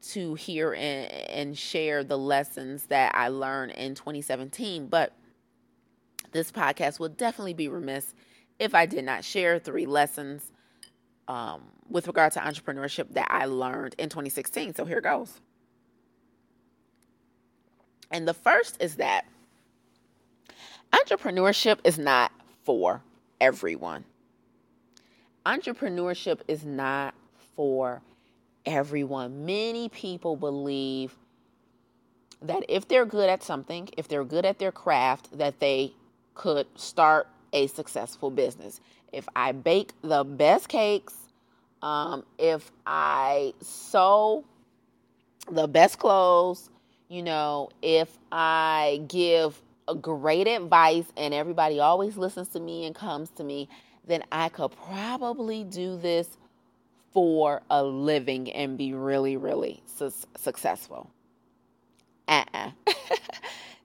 [0.10, 4.88] to hear and, and share the lessons that I learned in 2017.
[4.88, 5.14] But
[6.32, 8.14] this podcast would definitely be remiss
[8.60, 10.52] if I did not share three lessons
[11.28, 14.76] um, with regard to entrepreneurship that I learned in 2016.
[14.76, 15.40] So here goes.
[18.12, 19.26] And the first is that
[20.92, 22.32] entrepreneurship is not
[22.64, 23.02] for
[23.42, 24.06] everyone.
[25.46, 27.16] Entrepreneurship is not
[27.56, 28.02] for
[28.66, 29.46] everyone.
[29.46, 31.16] Many people believe
[32.42, 35.94] that if they're good at something, if they're good at their craft, that they
[36.34, 38.82] could start a successful business.
[39.14, 41.16] If I bake the best cakes,
[41.82, 44.46] um, if I sew
[45.52, 46.70] the best clothes,
[47.10, 49.62] you know, if I give
[50.02, 53.70] great advice and everybody always listens to me and comes to me,
[54.08, 56.28] then I could probably do this
[57.14, 61.10] for a living and be really, really su- successful.
[62.28, 62.72] Uh-uh.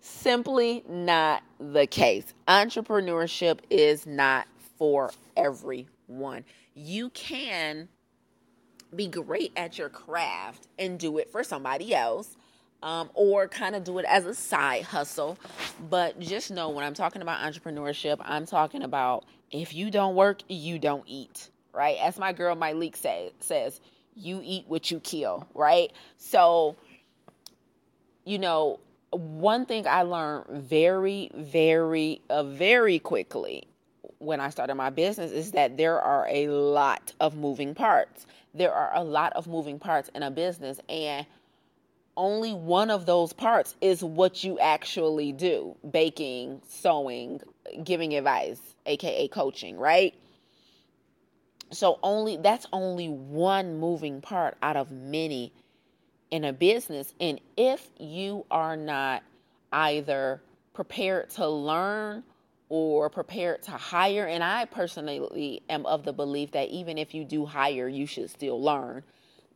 [0.01, 2.35] Simply not the case.
[2.49, 4.47] Entrepreneurship is not
[4.79, 6.45] for everyone.
[6.75, 7.89] You can
[8.95, 12.37] be great at your craft and do it for somebody else.
[12.81, 15.37] Um, or kind of do it as a side hustle.
[15.91, 20.43] But just know when I'm talking about entrepreneurship, I'm talking about if you don't work,
[20.47, 21.97] you don't eat right?
[22.03, 23.81] As my girl Mike say, says,
[24.17, 25.93] you eat what you kill, right?
[26.17, 26.77] So,
[28.25, 33.69] you know, one thing I learned very, very, uh, very quickly
[34.19, 38.27] when I started my business is that there are a lot of moving parts.
[38.55, 41.27] There are a lot of moving parts in a business, and
[42.17, 47.41] only one of those parts is what you actually do baking, sewing,
[47.85, 50.15] giving advice, aka coaching, right?
[51.71, 55.53] So only that's only one moving part out of many
[56.31, 57.13] in a business.
[57.21, 59.23] And if you are not
[59.73, 60.41] either
[60.73, 62.25] prepared to learn
[62.69, 67.25] or prepared to hire, and I personally am of the belief that even if you
[67.25, 69.03] do hire, you should still learn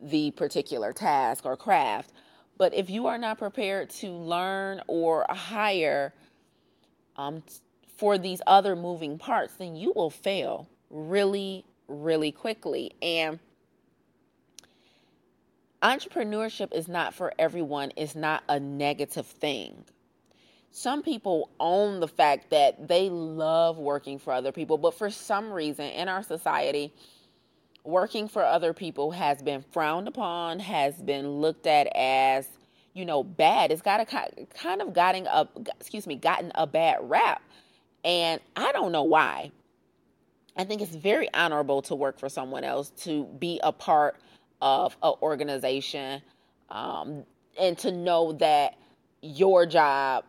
[0.01, 2.11] the particular task or craft.
[2.57, 6.13] But if you are not prepared to learn or hire
[7.15, 7.43] um,
[7.97, 12.91] for these other moving parts, then you will fail really, really quickly.
[13.01, 13.39] And
[15.81, 19.83] entrepreneurship is not for everyone, it's not a negative thing.
[20.75, 25.53] Some people own the fact that they love working for other people, but for some
[25.53, 26.91] reason in our society,
[27.83, 32.47] working for other people has been frowned upon, has been looked at as,
[32.95, 33.71] you know, bad.
[33.71, 34.05] It's got a
[34.55, 35.47] kind of gotten a
[35.79, 37.43] excuse me, gotten a bad rap.
[38.03, 39.51] And I don't know why.
[40.57, 44.15] I think it's very honorable to work for someone else, to be a part
[44.59, 46.23] of an organization,
[46.69, 47.25] um,
[47.59, 48.75] and to know that
[49.21, 50.25] your job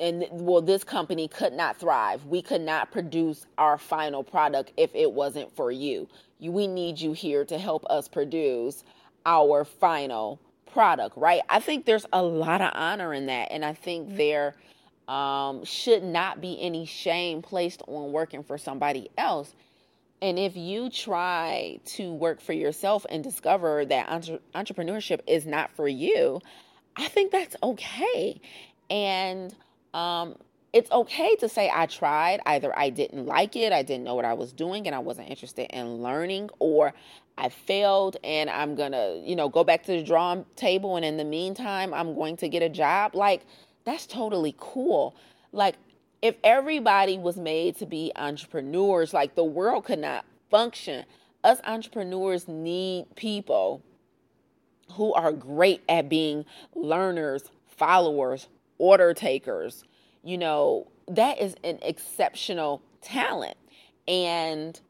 [0.00, 2.24] and well, this company could not thrive.
[2.24, 6.08] We could not produce our final product if it wasn't for you.
[6.40, 8.82] we need you here to help us produce
[9.26, 10.40] our final
[10.72, 11.42] product, right?
[11.48, 14.54] I think there's a lot of honor in that, and I think there
[15.06, 19.54] um, should not be any shame placed on working for somebody else.
[20.22, 25.70] And if you try to work for yourself and discover that entre- entrepreneurship is not
[25.70, 26.40] for you,
[26.96, 28.40] I think that's okay.
[28.88, 29.54] And
[29.94, 30.36] um,
[30.72, 32.40] it's okay to say I tried.
[32.46, 35.28] Either I didn't like it, I didn't know what I was doing, and I wasn't
[35.28, 36.94] interested in learning, or
[37.36, 40.96] I failed and I'm gonna, you know, go back to the drawing table.
[40.96, 43.14] And in the meantime, I'm going to get a job.
[43.14, 43.42] Like,
[43.84, 45.16] that's totally cool.
[45.52, 45.76] Like,
[46.22, 51.06] if everybody was made to be entrepreneurs, like the world could not function.
[51.42, 53.82] Us entrepreneurs need people
[54.92, 58.48] who are great at being learners, followers,
[58.80, 59.84] order takers.
[60.24, 63.56] You know, that is an exceptional talent.
[64.08, 64.80] And,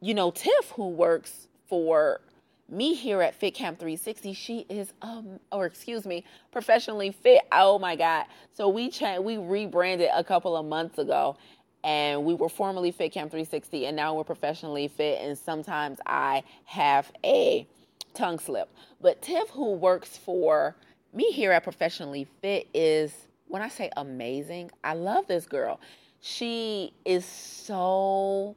[0.00, 2.20] you know, Tiff, who works for
[2.68, 7.42] me here at Fit Camp 360, she is um or excuse me, professionally fit.
[7.52, 8.26] Oh my god.
[8.54, 11.36] So we cha- we rebranded a couple of months ago
[11.84, 16.44] and we were formerly Fit Camp 360 and now we're professionally fit and sometimes I
[16.64, 17.66] have a
[18.14, 18.70] tongue slip.
[19.00, 20.76] But Tiff who works for
[21.12, 23.12] me here at Professionally Fit is
[23.52, 25.78] when I say amazing, I love this girl.
[26.22, 28.56] She is so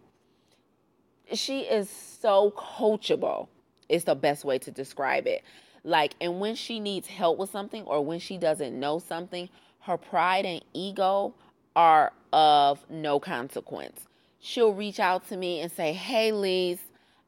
[1.34, 3.50] she is so coachable
[3.89, 5.43] is the best way to describe it.
[5.84, 9.50] Like, and when she needs help with something or when she doesn't know something,
[9.82, 11.34] her pride and ego
[11.76, 14.08] are of no consequence.
[14.39, 16.80] She'll reach out to me and say, Hey, Lise,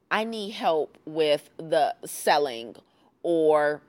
[0.10, 2.78] I need help with the selling,
[3.24, 3.82] or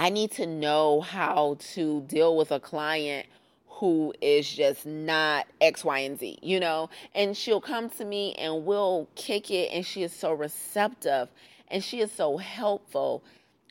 [0.00, 3.26] I need to know how to deal with a client
[3.68, 6.88] who is just not X, Y, and Z, you know?
[7.14, 11.28] And she'll come to me and we'll kick it, and she is so receptive
[11.68, 13.22] and she is so helpful.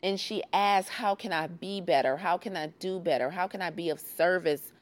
[0.04, 2.16] And she asks, How can I be better?
[2.16, 3.30] How can I do better?
[3.30, 4.72] How can I be of service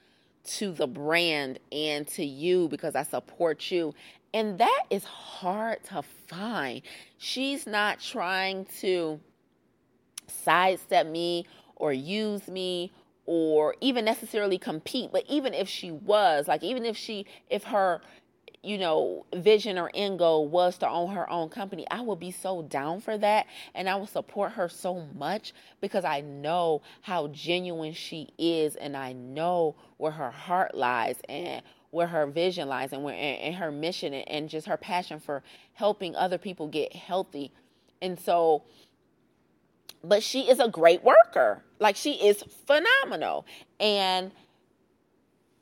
[0.58, 3.94] to the brand and to you because I support you?
[4.34, 6.82] And that is hard to find.
[7.16, 9.18] She's not trying to
[10.28, 12.92] sidestep me or use me
[13.26, 18.00] or even necessarily compete but even if she was like even if she if her
[18.62, 22.30] you know, vision or end goal was to own her own company, I would be
[22.30, 23.46] so down for that.
[23.74, 28.96] And I would support her so much because I know how genuine she is and
[28.96, 33.70] I know where her heart lies and where her vision lies and where and, her
[33.70, 35.42] mission and just her passion for
[35.74, 37.52] helping other people get healthy.
[38.02, 38.64] And so
[40.02, 41.62] but she is a great worker.
[41.78, 43.46] Like she is phenomenal.
[43.78, 44.32] And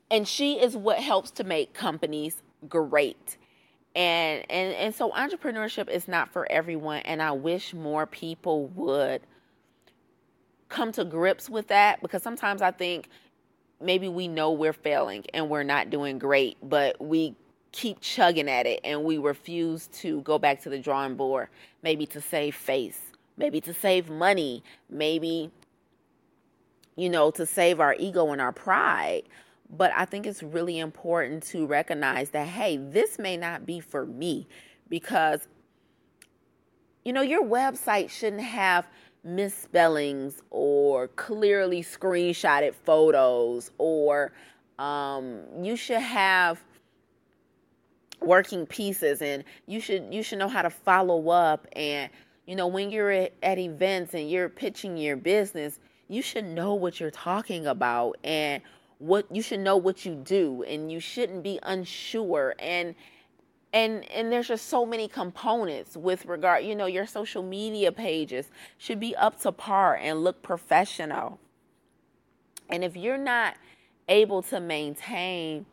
[0.09, 3.37] and she is what helps to make companies great
[3.97, 9.21] and and and so entrepreneurship is not for everyone and i wish more people would
[10.69, 13.09] come to grips with that because sometimes i think
[13.81, 17.35] maybe we know we're failing and we're not doing great but we
[17.71, 21.47] keep chugging at it and we refuse to go back to the drawing board
[21.83, 23.06] maybe to save face
[23.37, 25.51] maybe to save money maybe
[26.97, 29.23] you know to save our ego and our pride.
[29.69, 34.05] But I think it's really important to recognize that, hey, this may not be for
[34.05, 34.47] me
[34.87, 35.47] because,
[37.03, 38.87] you know, your website shouldn't have
[39.23, 44.31] misspellings or clearly screenshotted photos, or
[44.79, 46.63] um, you should have
[48.21, 52.09] working pieces and you should you should know how to follow up and
[52.47, 56.99] you know when you're at, events and you're pitching your business you should know what
[56.99, 58.63] you're talking about and
[58.97, 62.95] what you should know what you do and you shouldn't be unsure and
[63.73, 68.49] and and there's just so many components with regard you know your social media pages
[68.77, 71.39] should be up to par and look professional.
[72.69, 73.55] And if you're not
[74.09, 75.65] able to maintain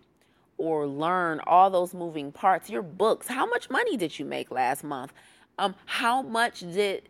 [0.58, 4.84] or learn all those moving parts your books how much money did you make last
[4.84, 5.12] month
[5.58, 7.08] um how much did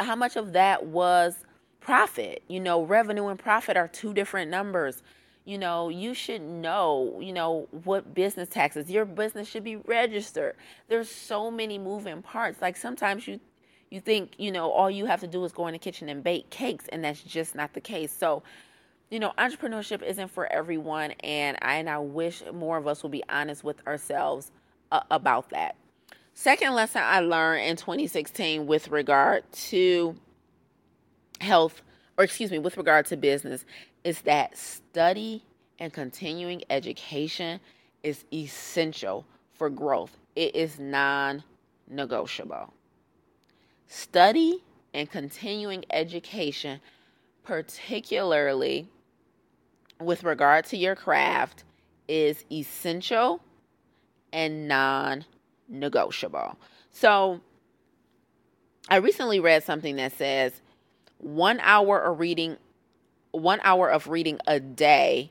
[0.00, 1.44] how much of that was
[1.80, 5.02] profit you know revenue and profit are two different numbers
[5.46, 8.90] you know, you should know, you know, what business taxes.
[8.90, 10.56] Your business should be registered.
[10.88, 12.60] There's so many moving parts.
[12.60, 13.40] Like sometimes you
[13.88, 16.24] you think, you know, all you have to do is go in the kitchen and
[16.24, 18.12] bake cakes and that's just not the case.
[18.12, 18.42] So,
[19.10, 23.10] you know, entrepreneurship isn't for everyone and I and I wish more of us will
[23.10, 24.50] be honest with ourselves
[24.90, 25.76] uh, about that.
[26.38, 30.14] Second lesson I learned in 2016 with regard to
[31.40, 31.80] health
[32.18, 33.64] or excuse me, with regard to business
[34.04, 35.42] is that study
[35.78, 37.58] and continuing education
[38.02, 39.24] is essential
[39.54, 40.14] for growth.
[40.34, 41.42] It is non
[41.88, 42.74] negotiable.
[43.88, 44.62] Study
[44.92, 46.80] and continuing education,
[47.44, 48.88] particularly
[50.02, 51.64] with regard to your craft,
[52.08, 53.40] is essential
[54.34, 55.24] and non
[55.68, 56.58] negotiable.
[56.90, 57.40] So,
[58.88, 60.52] I recently read something that says
[61.18, 62.56] one hour of reading
[63.32, 65.30] one hour of reading a day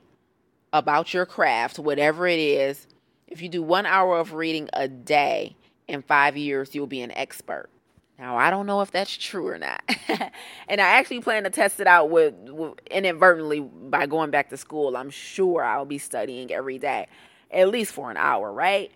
[0.72, 2.86] about your craft, whatever it is,
[3.28, 5.56] if you do one hour of reading a day
[5.88, 7.70] in five years, you'll be an expert.
[8.18, 9.82] Now, I don't know if that's true or not.
[10.70, 14.58] and I actually plan to test it out with, with, inadvertently by going back to
[14.58, 14.96] school.
[14.96, 17.08] I'm sure I'll be studying every day,
[17.52, 18.92] at least for an hour, right?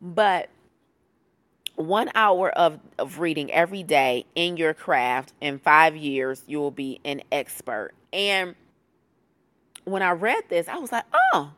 [0.00, 0.48] But
[1.76, 6.70] one hour of, of reading every day in your craft in five years you will
[6.70, 8.54] be an expert and
[9.84, 11.52] when I read this, I was like, oh,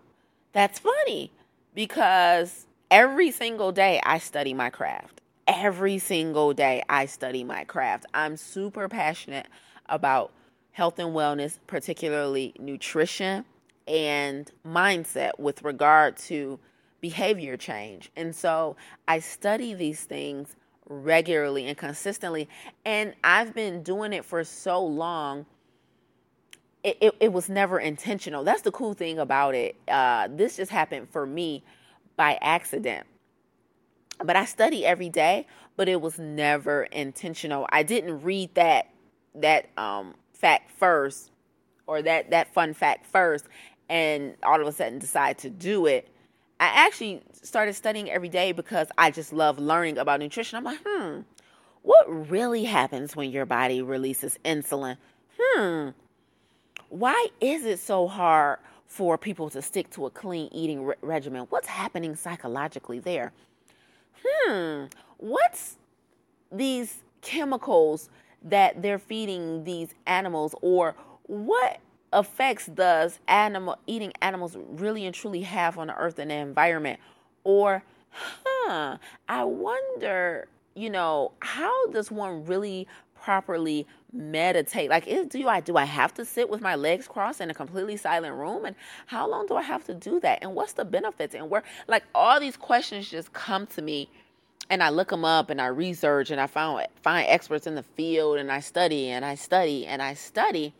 [0.53, 1.31] that's funny
[1.75, 5.21] because every single day I study my craft.
[5.47, 8.07] Every single day I study my craft.
[8.15, 9.47] I'm super passionate
[9.87, 10.33] about
[10.73, 13.45] health and wellness, particularly nutrition
[13.89, 16.59] and mindset with regard to
[17.03, 18.11] behavior change.
[18.17, 18.77] And so
[19.07, 20.57] I study these things
[20.89, 22.49] regularly and consistently.
[22.87, 25.45] And I've been doing it for so long.
[26.83, 28.45] It, it, it was never intentional.
[28.45, 29.77] That's the cool thing about it.
[29.87, 31.63] Uh, this just happened for me
[32.17, 33.07] by accident.
[34.25, 35.47] But I study every day,
[35.77, 37.67] but it was never intentional.
[37.71, 38.89] I didn't read that
[39.35, 41.31] that um, fact first
[41.87, 43.47] or that that fun fact first
[43.89, 46.07] and all of a sudden decide to do it
[46.63, 50.59] I actually started studying every day because I just love learning about nutrition.
[50.59, 51.23] I'm like, hmm,
[51.83, 54.97] what really happens when your body releases insulin?
[55.37, 55.89] Hmm,
[56.89, 61.49] why is it so hard for people to stick to a clean eating re- regimen?
[61.51, 63.33] What's happening psychologically there?
[64.25, 64.85] Hmm,
[65.17, 65.79] what's
[66.53, 68.09] these chemicals
[68.45, 70.95] that they're feeding these animals, or
[71.25, 71.81] what
[72.13, 77.01] effects does animal eating animals really and truly have on the earth and the environment?
[77.45, 78.99] Or, huh,
[79.29, 82.87] I wonder, you know, how does one really
[83.21, 84.91] properly meditate?
[84.91, 87.55] Like, is, do I do I have to sit with my legs crossed in a
[87.55, 88.65] completely silent room?
[88.65, 90.41] And how long do I have to do that?
[90.43, 91.35] And what's the benefits?
[91.35, 94.09] And where, like, all these questions just come to me
[94.71, 97.83] and I look them up and I research and I find find experts in the
[97.83, 100.75] field and I study and I study and I study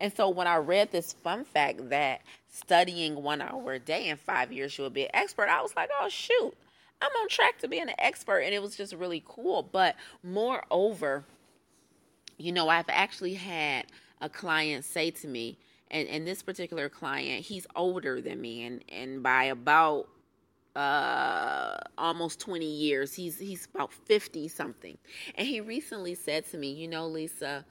[0.00, 4.16] and so when I read this fun fact that studying one hour a day in
[4.16, 6.54] five years you'll be an expert, I was like, oh shoot,
[7.00, 8.40] I'm on track to being an expert.
[8.40, 9.62] And it was just really cool.
[9.62, 11.24] But moreover,
[12.36, 13.86] you know, I've actually had
[14.20, 15.58] a client say to me,
[15.90, 20.08] and, and this particular client, he's older than me, and, and by about
[20.76, 24.96] uh almost 20 years he's he's about 50 something
[25.34, 27.64] and he recently said to me you know lisa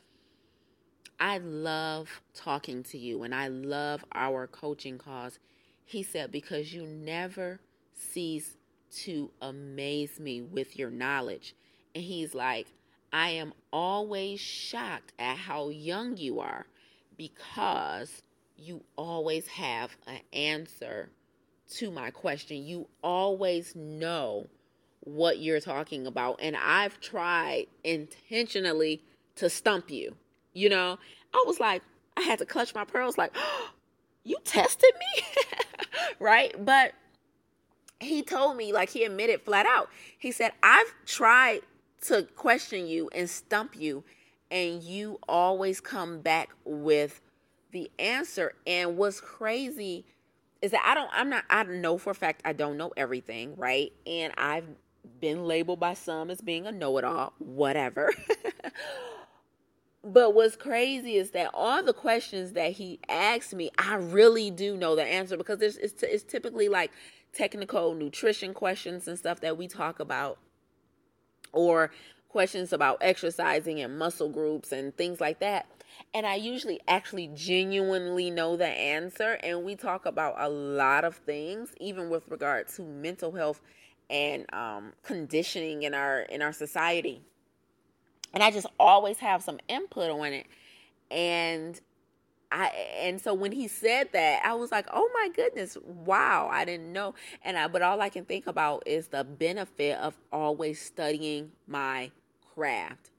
[1.20, 5.39] I love talking to you and I love our coaching calls.
[5.84, 7.59] He said, because you never
[7.93, 8.57] cease
[9.03, 11.55] to amaze me with your knowledge.
[11.95, 12.68] And he's like,
[13.11, 16.68] I am always shocked at how young you are
[17.18, 18.22] because
[18.57, 21.09] you always have an answer
[21.76, 22.63] to my question.
[22.63, 24.47] You always know
[25.01, 26.39] what you're talking about.
[26.41, 29.01] And I've tried intentionally
[29.36, 30.15] to stump you
[30.58, 30.97] you know,
[31.34, 31.84] I was like,
[32.18, 33.70] I had to clutch my pearls, like, oh,
[34.24, 35.24] you tested me,
[36.20, 36.53] right?
[36.64, 36.93] But
[37.99, 39.89] he told me, like, he admitted flat out.
[40.18, 41.62] He said, I've tried
[42.08, 44.03] to question you and stump you,
[44.51, 47.22] and you always come back with
[47.72, 48.53] the answer.
[48.66, 50.05] And what's crazy
[50.62, 53.55] is that I don't, I'm not, I know for a fact I don't know everything,
[53.55, 53.93] right?
[54.05, 54.66] And I've
[55.20, 58.14] been labeled by some as being a know it all, whatever.
[60.08, 64.78] But what's crazy is that all the questions that he asked me, I really do
[64.78, 66.91] know the answer because it's, it's, it's typically like
[67.34, 70.38] technical nutrition questions and stuff that we talk about,
[71.51, 71.91] or
[72.30, 75.66] questions about exercising and muscle groups and things like that.
[76.14, 79.38] And I usually actually genuinely know the answer.
[79.43, 83.60] And we talk about a lot of things, even with regard to mental health
[84.10, 87.24] and um, conditioning in our in our society
[88.38, 90.46] and I just always have some input on it.
[91.10, 91.82] And
[92.52, 92.68] I
[93.00, 96.94] and so when he said that, I was like, "Oh my goodness, wow, I didn't
[96.94, 101.52] know." And I but all I can think about is the benefit of always studying
[101.66, 102.12] my
[102.54, 103.10] craft.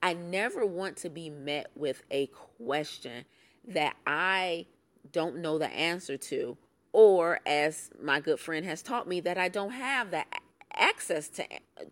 [0.00, 2.28] I never want to be met with a
[2.62, 3.24] question
[3.66, 4.66] that I
[5.10, 6.56] don't know the answer to
[6.92, 10.24] or as my good friend has taught me that I don't have the
[10.72, 11.44] access to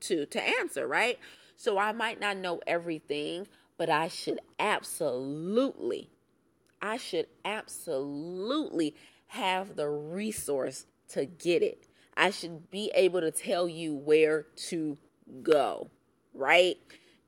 [0.02, 1.18] to to answer, right?
[1.56, 3.46] So I might not know everything,
[3.78, 6.10] but I should absolutely,
[6.80, 8.94] I should absolutely
[9.28, 11.86] have the resource to get it.
[12.16, 14.96] I should be able to tell you where to
[15.42, 15.90] go,
[16.34, 16.76] right?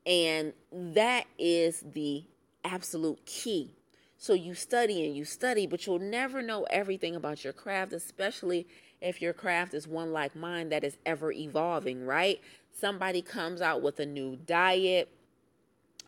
[0.07, 2.24] And that is the
[2.64, 3.72] absolute key.
[4.16, 8.66] So you study and you study, but you'll never know everything about your craft, especially
[9.01, 12.41] if your craft is one like mine that is ever evolving, right?
[12.79, 15.09] Somebody comes out with a new diet,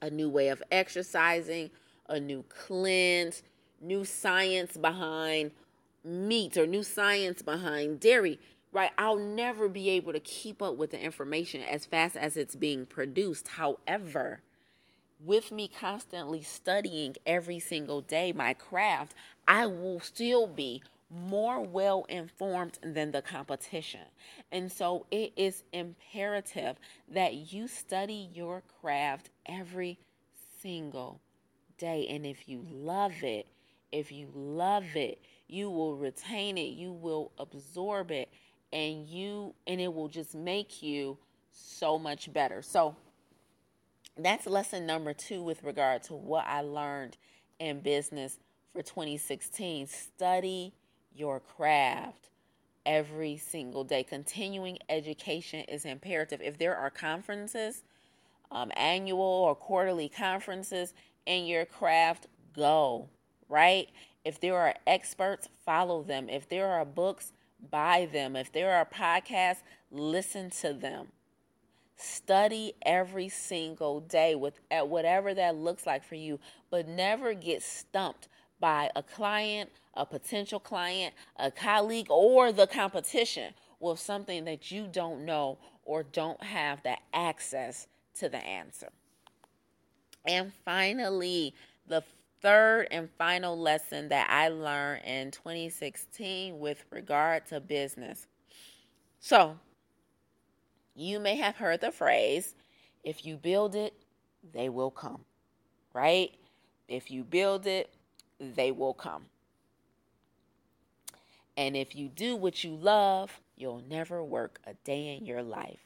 [0.02, 1.70] a new way of exercising,
[2.08, 3.42] a new cleanse,
[3.80, 5.50] new science behind
[6.04, 8.38] meat or new science behind dairy,
[8.72, 8.90] right?
[8.96, 12.86] I'll never be able to keep up with the information as fast as it's being
[12.86, 13.48] produced.
[13.48, 14.40] However,
[15.22, 19.14] with me constantly studying every single day my craft,
[19.46, 24.00] I will still be more well informed than the competition.
[24.52, 26.76] And so it is imperative
[27.08, 29.98] that you study your craft every
[30.62, 31.20] single
[31.78, 32.06] day.
[32.08, 33.46] And if you love it,
[33.90, 38.28] if you love it, you will retain it, you will absorb it,
[38.72, 41.18] and you and it will just make you
[41.50, 42.62] so much better.
[42.62, 42.94] So
[44.16, 47.16] that's lesson number 2 with regard to what I learned
[47.58, 48.38] in business
[48.72, 49.88] for 2016.
[49.88, 50.72] Study
[51.14, 52.30] your craft
[52.86, 54.02] every single day.
[54.02, 56.40] Continuing education is imperative.
[56.42, 57.82] If there are conferences,
[58.50, 60.94] um, annual or quarterly conferences
[61.26, 63.08] in your craft, go,
[63.48, 63.88] right?
[64.24, 66.28] If there are experts, follow them.
[66.28, 67.32] If there are books,
[67.70, 68.36] buy them.
[68.36, 71.08] If there are podcasts, listen to them.
[71.96, 76.40] Study every single day with at whatever that looks like for you,
[76.70, 78.26] but never get stumped
[78.60, 84.86] by a client, a potential client, a colleague, or the competition with something that you
[84.86, 88.90] don't know or don't have the access to the answer.
[90.26, 91.54] And finally,
[91.88, 92.04] the
[92.42, 98.26] third and final lesson that I learned in 2016 with regard to business.
[99.18, 99.58] So,
[100.94, 102.54] you may have heard the phrase,
[103.04, 103.94] if you build it,
[104.52, 105.24] they will come,
[105.94, 106.32] right?
[106.88, 107.92] If you build it,
[108.40, 109.26] they will come.
[111.56, 115.80] And if you do what you love, you'll never work a day in your life.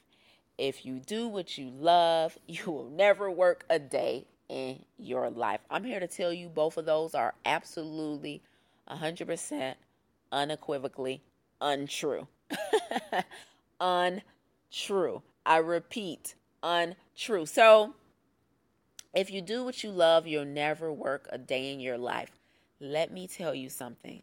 [0.57, 5.59] If you do what you love, you will never work a day in your life.
[5.69, 8.41] I'm here to tell you both of those are absolutely
[8.89, 9.75] 100%
[10.31, 11.23] unequivocally
[11.59, 12.27] untrue.
[13.81, 15.21] untrue.
[15.45, 17.45] I repeat, untrue.
[17.45, 17.95] So,
[19.13, 22.31] if you do what you love, you'll never work a day in your life.
[22.85, 24.21] Let me tell you something.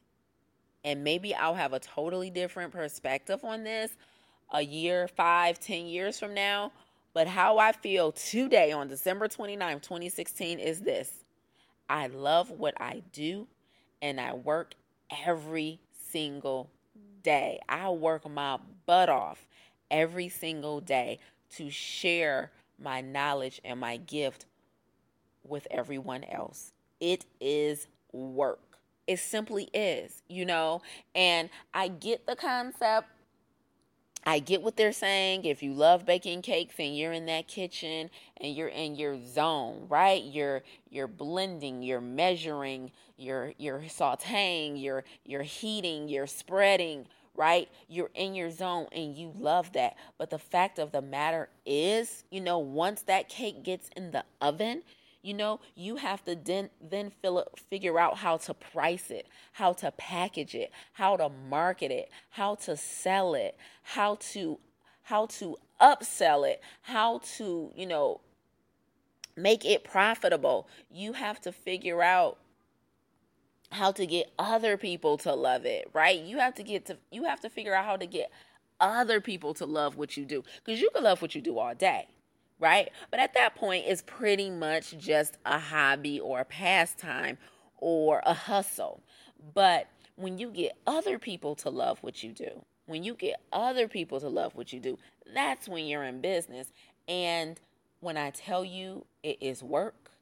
[0.84, 3.90] And maybe I'll have a totally different perspective on this
[4.52, 6.70] a year, five, ten years from now.
[7.12, 11.24] But how I feel today on December 29, 2016 is this
[11.88, 13.48] I love what I do
[14.00, 14.74] and I work
[15.26, 16.70] every single
[17.22, 17.58] day.
[17.68, 19.46] I work my butt off
[19.90, 21.18] every single day
[21.56, 24.46] to share my knowledge and my gift
[25.44, 26.72] with everyone else.
[27.00, 28.60] It is work.
[29.06, 30.82] It simply is, you know?
[31.14, 33.08] And I get the concept
[34.24, 35.44] I get what they're saying.
[35.44, 39.86] If you love baking cakes and you're in that kitchen and you're in your zone,
[39.88, 40.22] right?
[40.22, 47.68] You're you're blending, you're measuring, you're you're sautéing, you're you're heating, you're spreading, right?
[47.88, 49.96] You're in your zone and you love that.
[50.18, 54.24] But the fact of the matter is, you know, once that cake gets in the
[54.40, 54.82] oven,
[55.22, 59.72] you know you have to then then fill figure out how to price it how
[59.72, 64.58] to package it how to market it how to sell it how to
[65.04, 68.20] how to upsell it how to you know
[69.36, 70.68] make it profitable.
[70.90, 72.38] You have to figure out
[73.70, 76.20] how to get other people to love it right?
[76.20, 78.30] You have to get to you have to figure out how to get
[78.80, 81.74] other people to love what you do because you can love what you do all
[81.74, 82.06] day
[82.62, 82.90] right?
[83.10, 87.36] But at that point, it's pretty much just a hobby or a pastime
[87.76, 89.02] or a hustle.
[89.52, 93.88] But when you get other people to love what you do, when you get other
[93.88, 94.96] people to love what you do,
[95.34, 96.72] that's when you're in business.
[97.08, 97.60] And
[98.00, 100.12] when I tell you it is work,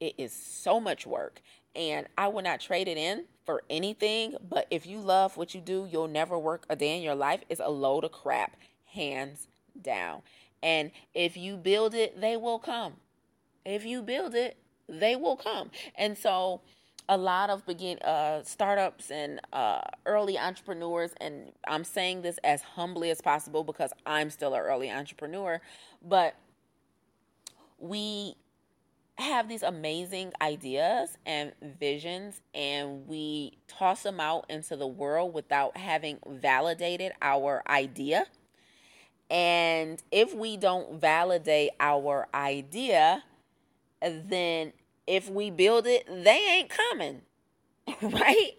[0.00, 1.40] it is so much work.
[1.76, 4.34] And I will not trade it in for anything.
[4.48, 7.40] But if you love what you do, you'll never work a day in your life.
[7.48, 8.56] It's a load of crap,
[8.86, 9.46] hands
[9.80, 10.22] down.
[10.62, 12.94] And if you build it, they will come.
[13.64, 14.56] If you build it,
[14.88, 15.70] they will come.
[15.94, 16.62] And so
[17.08, 22.62] a lot of begin uh, startups and uh, early entrepreneurs, and I'm saying this as
[22.62, 25.60] humbly as possible because I'm still an early entrepreneur,
[26.02, 26.34] but
[27.78, 28.36] we
[29.16, 35.76] have these amazing ideas and visions and we toss them out into the world without
[35.76, 38.26] having validated our idea
[39.30, 43.24] and if we don't validate our idea,
[44.00, 44.72] then
[45.06, 47.22] if we build it, they ain't coming,
[48.02, 48.52] right?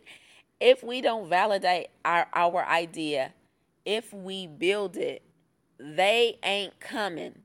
[0.59, 3.34] If we don't validate our, our idea,
[3.86, 5.24] if we build it,
[5.80, 7.43] they ain't coming.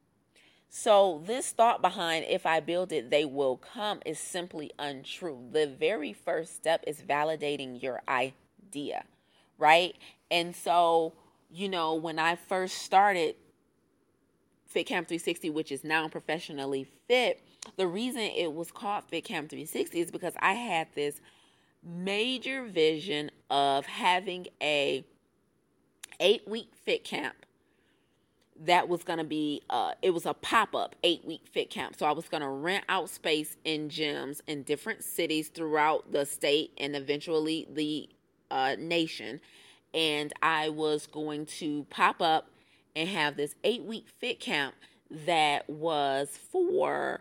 [0.68, 5.39] So, this thought behind if I build it, they will come is simply untrue.
[5.53, 9.05] The very first step is validating your idea,
[9.57, 9.95] right?
[10.33, 11.12] And so,
[11.55, 13.37] you know, when I first started
[14.67, 17.41] Fit Camp 360, which is now professionally fit,
[17.77, 21.21] the reason it was called Fit Camp 360 is because I had this
[21.85, 25.05] major vision of having a
[26.19, 27.35] eight week fit camp
[28.61, 31.97] that was going to be uh it was a pop-up 8 week fit camp.
[31.97, 36.25] So i was going to rent out space in gyms in different cities throughout the
[36.25, 38.09] state and eventually the
[38.51, 39.41] uh nation
[39.95, 42.51] and i was going to pop up
[42.97, 44.74] and have this 8 week fit camp
[45.26, 47.20] that was for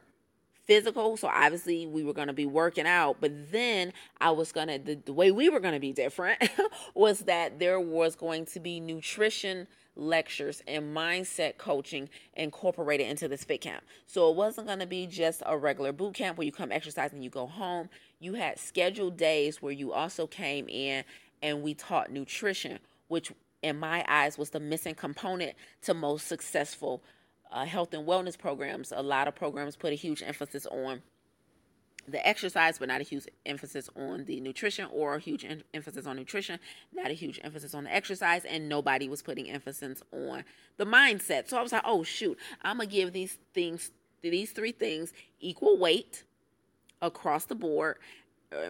[0.66, 1.18] physical.
[1.18, 4.80] So obviously we were going to be working out, but then I was going to,
[4.80, 6.42] the, the way we were going to be different
[6.94, 13.44] was that there was going to be nutrition lectures and mindset coaching incorporated into this
[13.44, 13.84] fit camp.
[14.08, 17.14] So it wasn't going to be just a regular boot camp where you come exercise
[17.14, 17.90] and you go home.
[18.20, 21.04] You had scheduled days where you also came in
[21.44, 22.80] and we taught nutrition,
[23.10, 23.32] which
[23.62, 27.04] in my eyes was the missing component to most successful
[27.52, 31.04] uh, health and wellness programs, a lot of programs put a huge emphasis on
[32.08, 36.18] the exercise, but not a huge emphasis on the nutrition, or a huge emphasis on
[36.18, 36.60] nutrition,
[36.92, 40.44] not a huge emphasis on the exercise, and nobody was putting emphasis on
[40.78, 41.48] the mindset.
[41.48, 43.92] So I was like, oh shoot, I'm gonna give these things,
[44.22, 46.24] these three things, equal weight
[47.02, 47.98] across the board,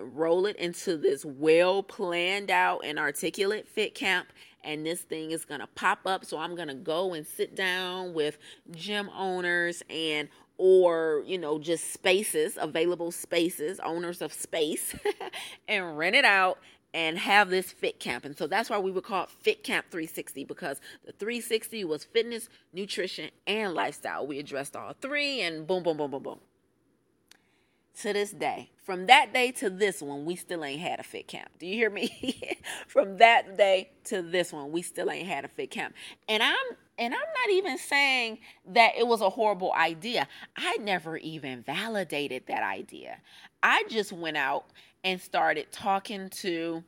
[0.02, 4.30] roll it into this well planned out and articulate fit camp,
[4.64, 6.26] and this thing is going to pop up.
[6.26, 8.38] So I'm going to go and sit down with
[8.72, 14.96] gym owners and or you know just spaces available spaces owners of space
[15.68, 16.60] and rent it out
[16.94, 18.24] and have this fit camp.
[18.24, 22.04] And so that's why we would call it fit camp 360 because the 360 was
[22.04, 24.28] fitness nutrition and lifestyle.
[24.28, 26.40] We addressed all three and boom boom boom boom boom
[28.02, 28.72] to this day.
[28.84, 31.50] From that day to this one, we still ain't had a fit camp.
[31.60, 32.58] Do you hear me?
[32.88, 35.94] From that day to this one, we still ain't had a fit camp.
[36.28, 36.56] And I'm
[37.00, 40.28] and I'm not even saying that it was a horrible idea.
[40.56, 43.18] I never even validated that idea.
[43.64, 44.66] I just went out
[45.04, 46.84] and started talking to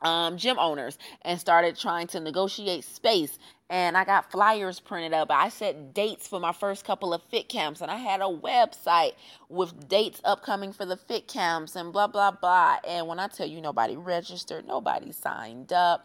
[0.00, 3.38] um, gym owners and started trying to negotiate space.
[3.72, 5.30] And I got flyers printed up.
[5.30, 9.14] I set dates for my first couple of fit camps, and I had a website
[9.48, 12.76] with dates upcoming for the fit camps and blah blah blah.
[12.86, 16.04] And when I tell you nobody registered, nobody signed up.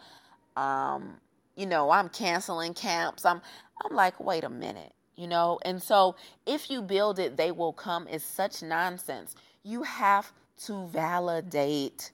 [0.56, 1.18] Um,
[1.58, 3.26] you know, I'm canceling camps.
[3.26, 3.42] I'm
[3.84, 5.60] I'm like, wait a minute, you know.
[5.64, 6.16] And so
[6.46, 9.36] if you build it, they will come is such nonsense.
[9.64, 10.32] You have
[10.68, 12.12] to validate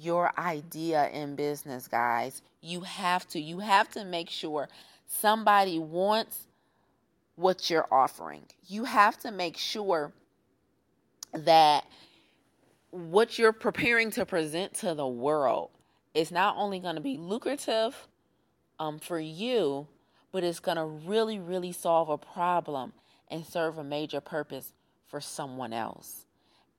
[0.00, 2.42] your idea in business, guys.
[2.60, 3.40] You have to.
[3.40, 4.68] You have to make sure
[5.06, 6.46] somebody wants
[7.36, 8.42] what you're offering.
[8.66, 10.12] You have to make sure
[11.32, 11.84] that
[12.90, 15.70] what you're preparing to present to the world
[16.14, 18.08] is not only going to be lucrative
[18.78, 19.86] um, for you,
[20.32, 22.92] but it's going to really, really solve a problem
[23.28, 24.72] and serve a major purpose
[25.08, 26.26] for someone else.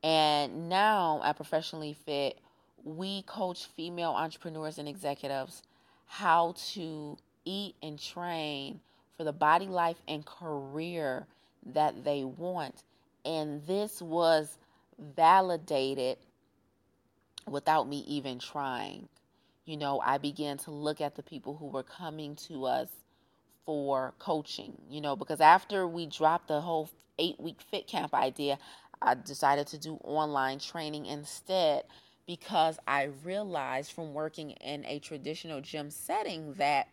[0.03, 2.39] And now at Professionally Fit,
[2.84, 5.64] we coach female entrepreneurs and executives
[6.06, 8.80] how to eat and train
[9.18, 11.26] for the body life and career
[11.66, 12.84] that they want.
[13.24, 14.58] And this was
[15.16, 16.18] validated
[17.48, 19.08] without me even trying.
[19.66, 22.90] You know, I began to look at the people who were coming to us
[23.66, 28.58] for coaching, you know, because after we dropped the whole eight week fit camp idea,
[29.02, 31.84] I decided to do online training instead
[32.32, 36.88] because I realized from working in a traditional gym setting that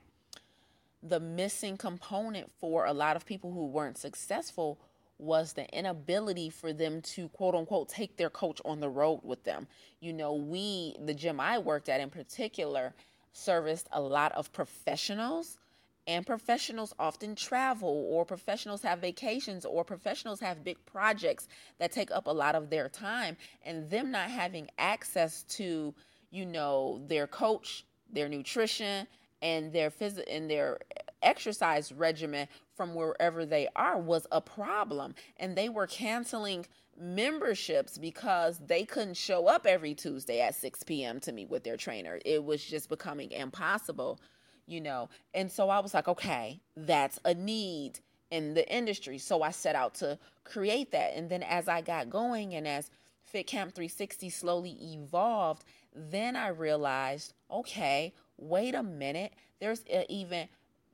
[1.01, 4.80] the missing component for a lot of people who weren't successful
[5.16, 9.45] was the inability for them to quote unquote take their coach on the road with
[9.45, 9.68] them.
[10.01, 12.93] You know, we, the gym I worked at in particular,
[13.32, 15.59] serviced a lot of professionals
[16.09, 21.46] and professionals often travel, or professionals have vacations, or professionals have big projects
[21.78, 23.36] that take up a lot of their time.
[23.62, 25.94] And them not having access to,
[26.30, 29.06] you know, their coach, their nutrition,
[29.42, 30.78] and their phys- and their
[31.22, 35.14] exercise regimen from wherever they are was a problem.
[35.36, 36.64] And they were canceling
[36.98, 41.20] memberships because they couldn't show up every Tuesday at 6 p.m.
[41.20, 42.18] to meet with their trainer.
[42.24, 44.18] It was just becoming impossible
[44.68, 45.08] you know.
[45.34, 48.00] And so I was like, okay, that's a need
[48.30, 49.18] in the industry.
[49.18, 51.16] So I set out to create that.
[51.16, 52.90] And then as I got going and as
[53.24, 55.64] Fit Camp 360 slowly evolved,
[55.94, 60.48] then I realized, okay, wait a minute, there's a, even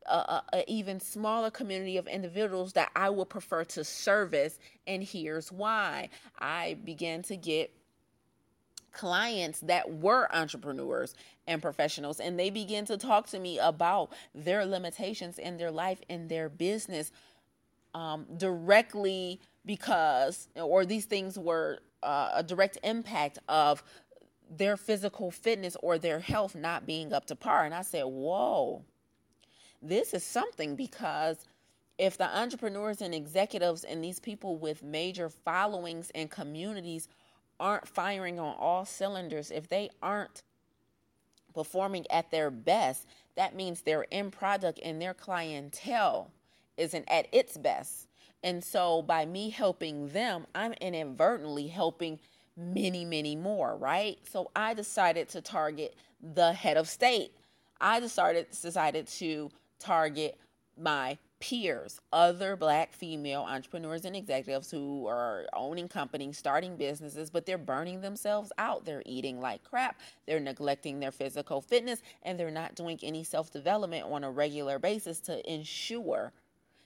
[0.07, 5.03] a, a, a, even smaller community of individuals that I would prefer to service, and
[5.03, 6.11] here's why.
[6.39, 7.72] I began to get
[8.95, 11.15] clients that were entrepreneurs
[11.47, 16.01] and professionals and they began to talk to me about their limitations in their life
[16.09, 17.13] in their business
[17.95, 23.83] um, directly because or these things were uh, a direct impact of
[24.51, 27.65] their physical fitness or their health not being up to par.
[27.65, 28.85] And i said whoa
[29.83, 31.47] this is something because
[31.99, 37.09] if the entrepreneurs and executives and these people with major followings and communities
[37.61, 40.43] aren't firing on all cylinders, if they aren't
[41.55, 46.31] performing at their best, that means their end product and their clientele
[46.77, 48.09] isn't at its best.
[48.43, 52.19] And so by me helping them, I'm inadvertently helping
[52.57, 54.19] many, many more, right?
[54.31, 57.33] So I decided to target the head of state.
[57.81, 60.39] I decided decided to target
[60.81, 67.45] my peers, other black female entrepreneurs and executives who are owning companies, starting businesses, but
[67.45, 68.87] they're burning themselves out.
[68.87, 70.01] They're eating like crap.
[70.27, 74.79] They're neglecting their physical fitness and they're not doing any self development on a regular
[74.79, 76.33] basis to ensure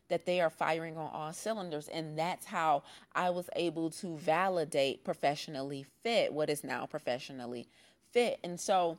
[0.08, 1.86] that they are firing on all cylinders.
[1.86, 2.82] And that's how
[3.14, 7.68] I was able to validate professionally fit, what is now professionally
[8.12, 8.40] fit.
[8.42, 8.98] And so,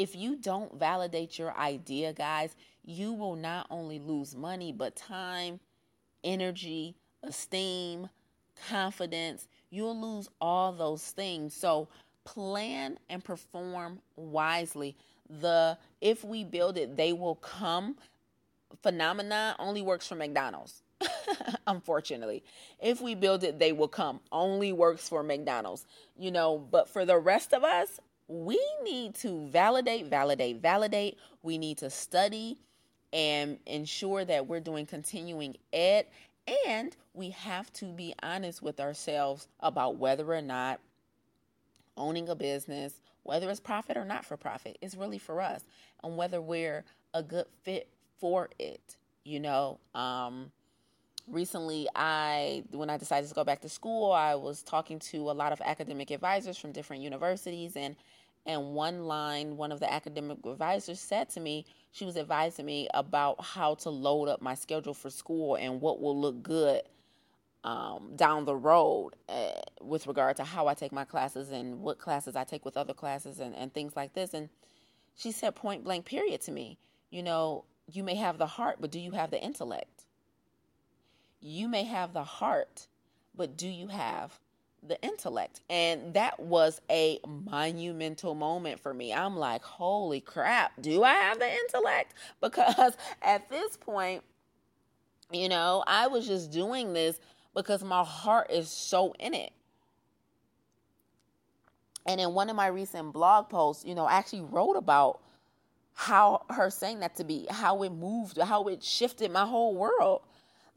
[0.00, 5.60] if you don't validate your idea, guys, you will not only lose money, but time,
[6.24, 8.08] energy, esteem,
[8.70, 9.46] confidence.
[9.68, 11.52] You'll lose all those things.
[11.52, 11.88] So
[12.24, 14.96] plan and perform wisely.
[15.28, 17.96] The if we build it, they will come
[18.82, 20.82] phenomenon only works for McDonald's.
[21.66, 22.42] Unfortunately,
[22.80, 25.84] if we build it, they will come only works for McDonald's.
[26.18, 28.00] You know, but for the rest of us,
[28.30, 31.18] we need to validate, validate, validate.
[31.42, 32.58] We need to study
[33.12, 36.06] and ensure that we're doing continuing ed.
[36.68, 40.78] And we have to be honest with ourselves about whether or not
[41.96, 45.64] owning a business, whether it's profit or not for profit, is really for us,
[46.04, 47.88] and whether we're a good fit
[48.20, 48.96] for it.
[49.24, 50.52] You know, um,
[51.30, 55.32] recently i when i decided to go back to school i was talking to a
[55.32, 57.96] lot of academic advisors from different universities and
[58.46, 62.88] and one line one of the academic advisors said to me she was advising me
[62.94, 66.82] about how to load up my schedule for school and what will look good
[67.64, 71.98] um, down the road uh, with regard to how I take my classes and what
[71.98, 74.34] classes I take with other classes and, and things like this.
[74.34, 74.48] And
[75.16, 76.78] she said point blank, period, to me,
[77.10, 79.99] you know, you may have the heart, but do you have the intellect?
[81.40, 82.86] You may have the heart,
[83.34, 84.38] but do you have
[84.86, 85.60] the intellect.
[85.68, 89.12] And that was a monumental moment for me.
[89.12, 92.14] I'm like, holy crap, do I have the intellect?
[92.40, 94.22] Because at this point,
[95.30, 97.20] you know, I was just doing this
[97.54, 99.52] because my heart is so in it.
[102.06, 105.20] And in one of my recent blog posts, you know, I actually wrote about
[105.94, 110.22] how her saying that to be, how it moved, how it shifted my whole world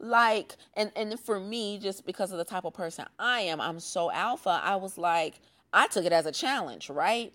[0.04, 3.80] like and and for me just because of the type of person i am i'm
[3.80, 5.40] so alpha i was like
[5.72, 7.32] i took it as a challenge right?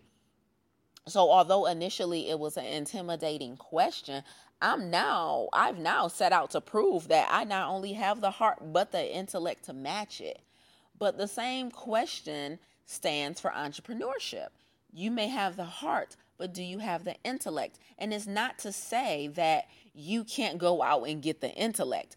[1.08, 4.24] So although initially it was an intimidating question
[4.62, 8.60] i'm now i've now set out to prove that i not only have the heart
[8.62, 10.40] but the intellect to match it.
[11.00, 14.50] But the same question stands for entrepreneurship.
[14.92, 17.80] You may have the heart but do you have the intellect?
[18.00, 22.16] And it's not to say that you can't go out and get the intellect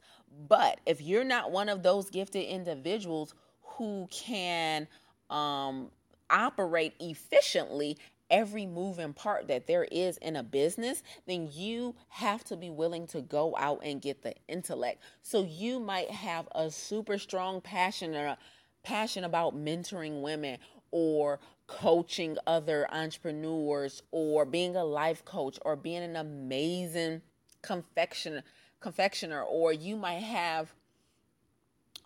[0.48, 4.86] but if you're not one of those gifted individuals who can
[5.30, 5.90] um,
[6.30, 7.98] operate efficiently
[8.30, 13.06] every moving part that there is in a business, then you have to be willing
[13.06, 15.02] to go out and get the intellect.
[15.22, 18.36] So you might have a super strong passion or
[18.82, 20.58] passion about mentoring women
[20.90, 27.20] or coaching other entrepreneurs or being a life coach or being an amazing
[27.62, 28.42] confectioner
[28.82, 30.74] confectioner, or you might have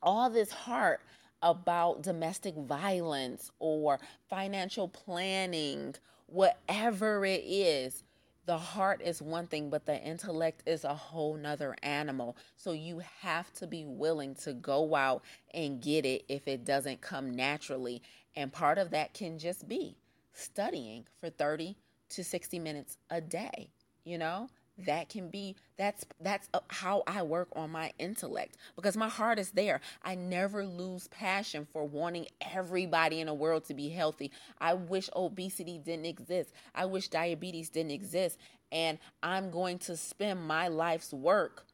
[0.02, 1.00] all this heart
[1.42, 3.98] about domestic violence or
[4.28, 5.94] financial planning,
[6.26, 8.04] whatever it is.
[8.46, 12.36] The heart is one thing, but the intellect is a whole nother animal.
[12.56, 17.00] So you have to be willing to go out and get it if it doesn't
[17.00, 18.02] come naturally.
[18.36, 19.96] And part of that can just be
[20.32, 21.76] studying for 30
[22.10, 23.70] to 60 minutes a day.
[24.04, 24.48] You know,
[24.78, 29.38] that can be that's that's uh, how I work on my intellect because my heart
[29.38, 29.80] is there.
[30.02, 34.30] I never lose passion for wanting everybody in the world to be healthy.
[34.60, 36.52] I wish obesity didn't exist.
[36.74, 38.38] I wish diabetes didn't exist
[38.70, 41.66] and I'm going to spend my life's work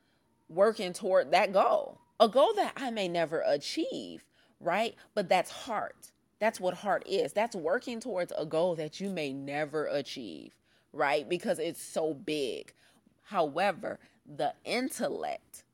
[0.48, 1.98] working toward that goal.
[2.20, 4.24] A goal that I may never achieve,
[4.60, 4.94] right?
[5.14, 6.12] But that's heart.
[6.38, 7.32] That's what heart is.
[7.32, 10.54] That's working towards a goal that you may never achieve,
[10.92, 11.28] right?
[11.28, 12.72] Because it's so big.
[13.32, 13.98] However,
[14.36, 15.64] the intellect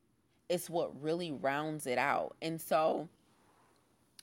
[0.48, 2.36] is what really rounds it out.
[2.40, 3.08] And so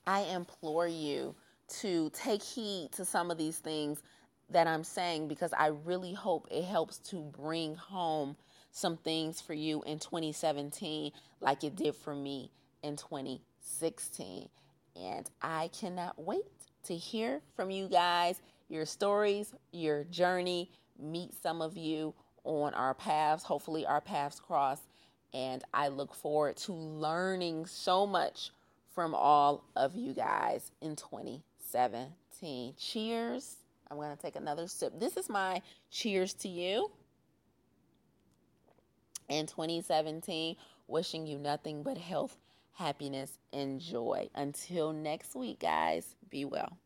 [0.06, 1.34] I implore you
[1.80, 4.02] to take heed to some of these things
[4.48, 8.36] that I'm saying because I really hope it helps to bring home
[8.70, 11.12] some things for you in 2017
[11.42, 12.50] like it did for me
[12.82, 14.48] in 2016.
[14.98, 16.40] And I cannot wait
[16.84, 22.14] to hear from you guys, your stories, your journey, meet some of you
[22.46, 23.44] on our paths.
[23.44, 24.80] Hopefully, our paths cross.
[25.34, 28.50] And I look forward to learning so much
[28.94, 32.74] from all of you guys in 2017.
[32.78, 33.56] Cheers.
[33.90, 34.98] I'm going to take another sip.
[34.98, 36.90] This is my cheers to you
[39.28, 40.56] in 2017.
[40.88, 42.36] Wishing you nothing but health,
[42.72, 44.30] happiness, and joy.
[44.34, 46.78] Until next week, guys, be well.